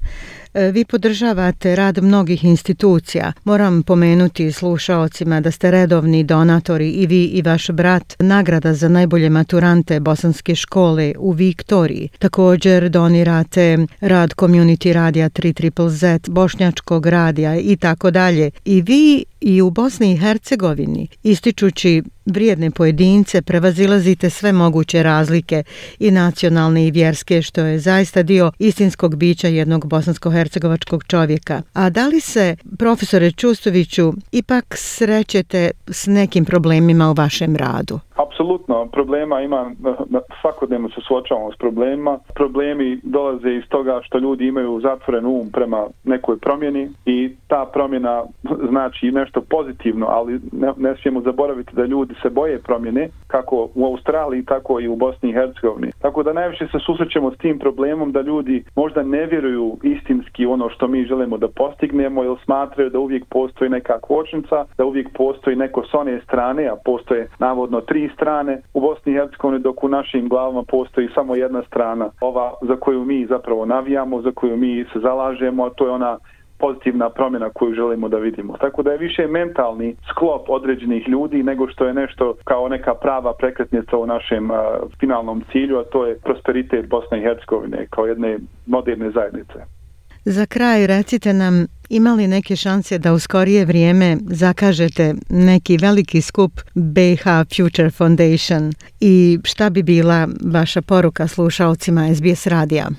E, 0.53 0.71
vi 0.71 0.85
podržavate 0.85 1.75
rad 1.75 2.03
mnogih 2.03 2.43
institucija. 2.43 3.33
Moram 3.43 3.83
pomenuti 3.83 4.51
slušaocima 4.51 5.41
da 5.41 5.51
ste 5.51 5.71
redovni 5.71 6.23
donatori 6.23 6.89
i 6.89 7.07
vi 7.07 7.25
i 7.25 7.41
vaš 7.41 7.69
brat 7.69 8.15
nagrada 8.19 8.73
za 8.73 8.89
najbolje 8.89 9.29
maturante 9.29 9.99
Bosanske 9.99 10.55
škole 10.55 11.13
u 11.17 11.31
Viktoriji. 11.31 12.09
Također 12.19 12.89
donirate 12.89 13.77
rad 14.01 14.33
Community 14.33 14.93
Radija 14.93 15.29
3 15.29 15.89
Z, 15.89 16.19
Bošnjačkog 16.27 17.05
radija 17.05 17.59
i 17.59 17.75
tako 17.75 18.11
dalje. 18.11 18.51
I 18.65 18.81
vi 18.81 19.25
i 19.41 19.61
u 19.61 19.69
Bosni 19.69 20.13
i 20.13 20.17
Hercegovini, 20.17 21.07
ističući 21.23 22.03
vrijedne 22.25 22.71
pojedince, 22.71 23.41
prevazilazite 23.41 24.29
sve 24.29 24.51
moguće 24.51 25.03
razlike 25.03 25.63
i 25.99 26.11
nacionalne 26.11 26.87
i 26.87 26.91
vjerske, 26.91 27.41
što 27.41 27.61
je 27.61 27.79
zaista 27.79 28.23
dio 28.23 28.51
istinskog 28.59 29.15
bića 29.15 29.47
jednog 29.47 29.85
bosansko-hercegovačkog 29.85 31.03
čovjeka. 31.07 31.61
A 31.73 31.89
da 31.89 32.07
li 32.07 32.19
se, 32.19 32.55
profesore 32.77 33.31
Čustoviću, 33.31 34.13
ipak 34.31 34.75
srećete 34.77 35.71
s 35.87 36.07
nekim 36.07 36.45
problemima 36.45 37.11
u 37.11 37.13
vašem 37.13 37.55
radu? 37.55 37.99
Apsolutno 38.27 38.87
problema 38.91 39.41
ima, 39.41 39.71
eh, 39.85 40.19
svakodnevno 40.41 40.89
se 40.89 41.01
suočavamo 41.07 41.51
s 41.51 41.57
problemima. 41.57 42.19
Problemi 42.35 42.99
dolaze 43.03 43.51
iz 43.53 43.63
toga 43.69 43.99
što 44.03 44.17
ljudi 44.17 44.47
imaju 44.47 44.79
zatvoren 44.79 45.25
um 45.25 45.49
prema 45.53 45.87
nekoj 46.03 46.37
promjeni 46.37 46.89
i 47.05 47.31
ta 47.47 47.65
promjena 47.73 48.23
znači 48.71 49.11
nešto 49.11 49.41
pozitivno, 49.41 50.05
ali 50.09 50.39
ne, 50.51 50.71
ne 50.77 50.95
smijemo 50.95 51.21
zaboraviti 51.21 51.75
da 51.75 51.85
ljudi 51.85 52.13
se 52.21 52.29
boje 52.29 52.59
promjene, 52.59 53.09
kako 53.27 53.69
u 53.75 53.85
Australiji, 53.85 54.45
tako 54.45 54.79
i 54.79 54.87
u 54.87 54.95
Bosni 54.95 55.29
i 55.29 55.33
Hercegovini. 55.33 55.91
Tako 56.01 56.23
da 56.23 56.33
najviše 56.33 56.67
se 56.67 56.79
susrećemo 56.85 57.31
s 57.31 57.37
tim 57.37 57.59
problemom 57.59 58.11
da 58.11 58.21
ljudi 58.21 58.63
možda 58.75 59.03
ne 59.03 59.25
vjeruju 59.25 59.77
istinski 59.83 60.45
ono 60.45 60.69
što 60.69 60.87
mi 60.87 61.05
želimo 61.05 61.37
da 61.37 61.47
postignemo 61.47 62.23
ili 62.23 62.37
smatraju 62.45 62.89
da 62.89 62.99
uvijek 62.99 63.25
postoji 63.29 63.69
neka 63.69 63.99
kočnica, 63.99 64.65
da 64.77 64.85
uvijek 64.85 65.07
postoji 65.17 65.55
neko 65.55 65.83
s 65.91 65.93
one 65.93 66.21
strane, 66.21 66.67
a 66.67 66.75
postoje 66.85 67.27
navodno 67.39 67.81
tri 67.81 68.10
strane 68.15 68.61
u 68.73 68.81
Bosni 68.81 69.11
i 69.11 69.15
Hercegovini, 69.15 69.63
dok 69.63 69.83
u 69.83 69.89
našim 69.89 70.29
glavama 70.29 70.63
postoji 70.63 71.09
samo 71.15 71.35
jedna 71.35 71.63
strana, 71.63 72.09
ova 72.21 72.53
za 72.61 72.75
koju 72.75 73.05
mi 73.05 73.25
zapravo 73.25 73.65
navijamo, 73.65 74.21
za 74.21 74.31
koju 74.31 74.57
mi 74.57 74.85
se 74.93 74.99
zalažemo, 74.99 75.65
a 75.65 75.69
to 75.69 75.85
je 75.85 75.91
ona 75.91 76.17
pozitivna 76.61 77.09
promjena 77.09 77.49
koju 77.49 77.73
želimo 77.73 78.09
da 78.09 78.17
vidimo. 78.17 78.57
Tako 78.57 78.83
da 78.83 78.91
je 78.91 78.97
više 78.97 79.27
mentalni 79.27 79.95
sklop 80.09 80.49
određenih 80.49 81.07
ljudi 81.07 81.43
nego 81.43 81.67
što 81.67 81.85
je 81.85 81.93
nešto 81.93 82.35
kao 82.43 82.69
neka 82.69 82.93
prava 82.93 83.33
prekretnica 83.33 83.97
u 83.97 84.05
našem 84.05 84.51
uh, 84.51 84.57
finalnom 84.99 85.43
cilju, 85.51 85.77
a 85.79 85.83
to 85.83 86.05
je 86.05 86.19
prosperitet 86.19 86.89
Bosne 86.89 87.19
i 87.19 87.21
Hercegovine 87.21 87.87
kao 87.89 88.05
jedne 88.05 88.37
moderne 88.65 89.11
zajednice. 89.11 89.80
Za 90.25 90.45
kraj 90.45 90.87
recite 90.87 91.33
nam 91.33 91.67
imali 91.89 92.27
neke 92.27 92.55
šanse 92.55 92.97
da 92.97 93.13
u 93.13 93.19
skorije 93.19 93.65
vrijeme 93.65 94.17
zakažete 94.29 95.15
neki 95.29 95.77
veliki 95.77 96.21
skup 96.21 96.61
BH 96.73 97.23
Future 97.55 97.89
Foundation 97.91 98.73
i 98.99 99.39
šta 99.43 99.69
bi 99.69 99.83
bila 99.83 100.27
vaša 100.45 100.81
poruka 100.81 101.27
slušalcima 101.27 102.15
SBS 102.15 102.47
radija? 102.47 102.89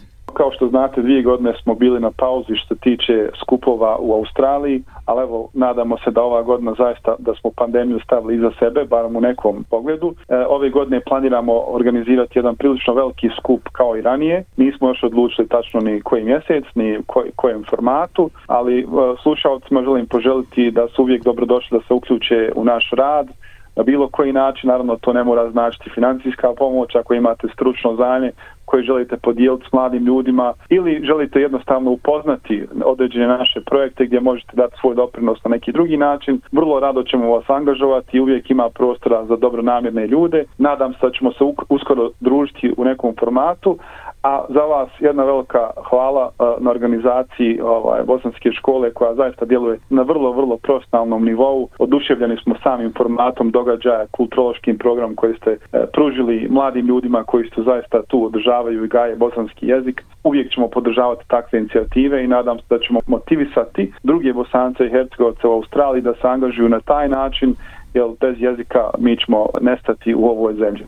Kao 0.42 0.52
što 0.52 0.68
znate, 0.68 1.02
dvije 1.02 1.22
godine 1.22 1.52
smo 1.62 1.74
bili 1.74 2.00
na 2.00 2.10
pauzi 2.10 2.56
što 2.56 2.74
se 2.74 2.80
tiče 2.80 3.28
skupova 3.42 3.96
u 4.00 4.14
Australiji, 4.14 4.82
ali 5.06 5.22
evo, 5.22 5.48
nadamo 5.54 5.98
se 5.98 6.10
da 6.10 6.22
ova 6.22 6.42
godina 6.42 6.74
zaista 6.78 7.14
da 7.18 7.34
smo 7.34 7.50
pandemiju 7.56 8.00
stavili 8.04 8.36
iza 8.36 8.50
sebe, 8.58 8.84
barom 8.84 9.16
u 9.16 9.20
nekom 9.20 9.64
pogledu. 9.70 10.14
E, 10.28 10.36
ove 10.48 10.70
godine 10.70 11.00
planiramo 11.00 11.52
organizirati 11.66 12.38
jedan 12.38 12.56
prilično 12.56 12.94
veliki 12.94 13.28
skup 13.38 13.68
kao 13.72 13.96
i 13.96 14.02
ranije. 14.02 14.44
Nismo 14.56 14.88
još 14.88 15.02
odlučili 15.02 15.48
tačno 15.48 15.80
ni 15.80 16.00
koji 16.00 16.24
mjesec, 16.24 16.64
ni 16.74 16.98
koj, 17.06 17.30
kojem 17.36 17.64
formatu, 17.70 18.30
ali 18.46 18.80
e, 18.80 18.84
slušalcima 19.22 19.82
želim 19.82 20.06
poželiti 20.06 20.70
da 20.70 20.88
su 20.88 21.02
uvijek 21.02 21.24
dobrodošli 21.24 21.78
da 21.78 21.84
se 21.86 21.94
uključe 21.94 22.52
u 22.56 22.64
naš 22.64 22.90
rad, 22.92 23.28
na 23.76 23.82
bilo 23.82 24.08
koji 24.08 24.32
način, 24.32 24.68
naravno 24.68 24.96
to 24.96 25.12
ne 25.12 25.24
mora 25.24 25.50
značiti 25.50 25.90
financijska 25.94 26.48
pomoć, 26.58 26.94
ako 26.94 27.14
imate 27.14 27.48
stručno 27.54 27.96
znanje 27.96 28.30
koje 28.64 28.82
želite 28.82 29.16
podijeliti 29.16 29.66
s 29.68 29.72
mladim 29.72 30.04
ljudima 30.04 30.52
ili 30.68 31.00
želite 31.04 31.40
jednostavno 31.40 31.90
upoznati 31.90 32.66
određene 32.84 33.26
naše 33.26 33.60
projekte 33.60 34.06
gdje 34.06 34.20
možete 34.20 34.56
dati 34.56 34.74
svoj 34.80 34.94
doprinos 34.94 35.44
na 35.44 35.48
neki 35.48 35.72
drugi 35.72 35.96
način, 35.96 36.40
vrlo 36.52 36.80
rado 36.80 37.02
ćemo 37.02 37.30
vas 37.30 37.50
angažovati 37.50 38.16
i 38.16 38.20
uvijek 38.20 38.50
ima 38.50 38.70
prostora 38.70 39.24
za 39.24 39.36
dobronamjerne 39.36 40.06
ljude. 40.06 40.44
Nadam 40.58 40.92
se 40.92 40.98
da 41.02 41.10
ćemo 41.10 41.32
se 41.32 41.44
uskoro 41.68 42.10
družiti 42.20 42.74
u 42.76 42.84
nekom 42.84 43.14
formatu, 43.20 43.78
A 44.22 44.44
za 44.48 44.60
vas 44.60 44.88
jedna 45.00 45.24
velika 45.24 45.70
hvala 45.90 46.30
e, 46.30 46.44
na 46.60 46.70
organizaciji 46.70 47.60
ovaj, 47.60 48.02
bosanske 48.02 48.52
škole 48.52 48.92
koja 48.94 49.14
zaista 49.14 49.44
djeluje 49.44 49.78
na 49.90 50.02
vrlo, 50.02 50.32
vrlo 50.32 50.56
profesionalnom 50.56 51.24
nivou. 51.24 51.68
Oduševljeni 51.78 52.36
smo 52.42 52.54
samim 52.62 52.92
formatom 52.96 53.50
događaja, 53.50 54.06
kulturološkim 54.10 54.78
programom 54.78 55.16
koji 55.16 55.34
ste 55.34 55.50
e, 55.50 55.58
pružili 55.92 56.48
mladim 56.50 56.86
ljudima 56.86 57.24
koji 57.24 57.50
su 57.54 57.62
zaista 57.62 58.02
tu 58.02 58.24
održavaju 58.24 58.84
i 58.84 58.88
gaje 58.88 59.16
bosanski 59.16 59.66
jezik. 59.66 60.02
Uvijek 60.24 60.52
ćemo 60.52 60.68
podržavati 60.68 61.28
takve 61.28 61.58
inicijative 61.58 62.24
i 62.24 62.28
nadam 62.28 62.58
se 62.58 62.64
da 62.70 62.78
ćemo 62.78 63.00
motivisati 63.06 63.92
druge 64.02 64.32
bosance 64.32 64.86
i 64.86 64.90
hercegovce 64.90 65.46
u 65.46 65.52
Australiji 65.52 66.02
da 66.02 66.14
se 66.14 66.28
angažuju 66.28 66.68
na 66.68 66.80
taj 66.80 67.08
način 67.08 67.54
jer 67.94 68.06
bez 68.20 68.36
jezika 68.38 68.90
mi 68.98 69.16
ćemo 69.16 69.46
nestati 69.60 70.14
u 70.14 70.24
ovoj 70.24 70.54
zemlji. 70.54 70.86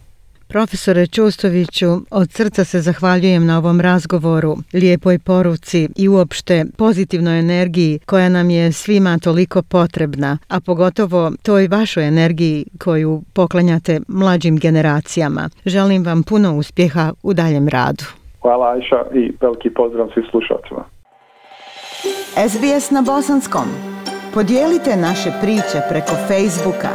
Profesore 0.54 1.06
Čustoviću, 1.06 1.86
od 2.10 2.30
srca 2.30 2.64
se 2.64 2.80
zahvaljujem 2.80 3.46
na 3.46 3.58
ovom 3.58 3.80
razgovoru, 3.80 4.56
lijepoj 4.74 5.18
poruci 5.18 5.88
i 5.96 6.08
uopšte 6.08 6.64
pozitivnoj 6.78 7.38
energiji 7.38 7.98
koja 8.06 8.28
nam 8.28 8.50
je 8.50 8.72
svima 8.72 9.18
toliko 9.18 9.62
potrebna, 9.62 10.38
a 10.48 10.60
pogotovo 10.60 11.32
toj 11.42 11.68
vašoj 11.68 12.08
energiji 12.08 12.66
koju 12.84 13.22
poklanjate 13.32 14.00
mlađim 14.08 14.56
generacijama. 14.58 15.48
Želim 15.66 16.04
vam 16.04 16.22
puno 16.22 16.56
uspjeha 16.56 17.12
u 17.22 17.34
daljem 17.34 17.68
radu. 17.68 18.04
Hvala 18.42 18.66
Ajša 18.66 19.00
i 19.14 19.32
veliki 19.40 19.70
pozdrav 19.70 20.08
svih 20.14 20.24
slušalcima. 20.30 20.84
SBS 22.48 22.90
na 22.90 23.02
Bosanskom. 23.02 23.68
Podijelite 24.34 24.96
naše 24.96 25.30
priče 25.42 25.78
preko 25.90 26.14
Facebooka. 26.28 26.90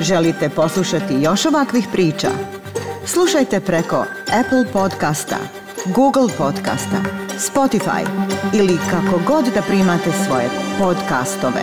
Želite 0.00 0.50
poslušati 0.56 1.14
još 1.22 1.46
ovakvih 1.46 1.86
priča? 1.92 2.57
Slušajte 3.12 3.60
preko 3.60 4.04
Apple 4.32 4.72
podcasta, 4.72 5.36
Google 5.94 6.36
podcasta, 6.38 6.96
Spotify 7.38 8.06
ili 8.54 8.78
kako 8.90 9.20
god 9.26 9.44
da 9.54 9.62
primate 9.62 10.10
svoje 10.26 10.48
podcastove. 10.78 11.62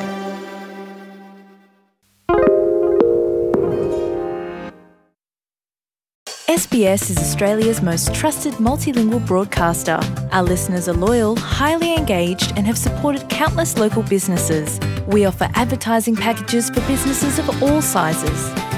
SBS 6.57 7.09
is 7.09 7.17
Australia's 7.17 7.81
most 7.81 8.13
trusted 8.21 8.53
multilingual 8.53 9.27
broadcaster. 9.27 9.99
Our 10.33 10.49
listeners 10.49 10.87
are 10.87 10.97
loyal, 10.97 11.35
highly 11.35 11.95
engaged, 11.97 12.57
and 12.57 12.67
have 12.67 12.77
supported 12.77 13.21
countless 13.29 13.77
local 13.77 14.03
businesses. 14.09 14.79
We 15.13 15.27
offer 15.27 15.47
advertising 15.53 16.17
packages 16.17 16.69
for 16.73 16.81
businesses 16.87 17.39
of 17.39 17.63
all 17.63 17.81
sizes. 17.81 18.65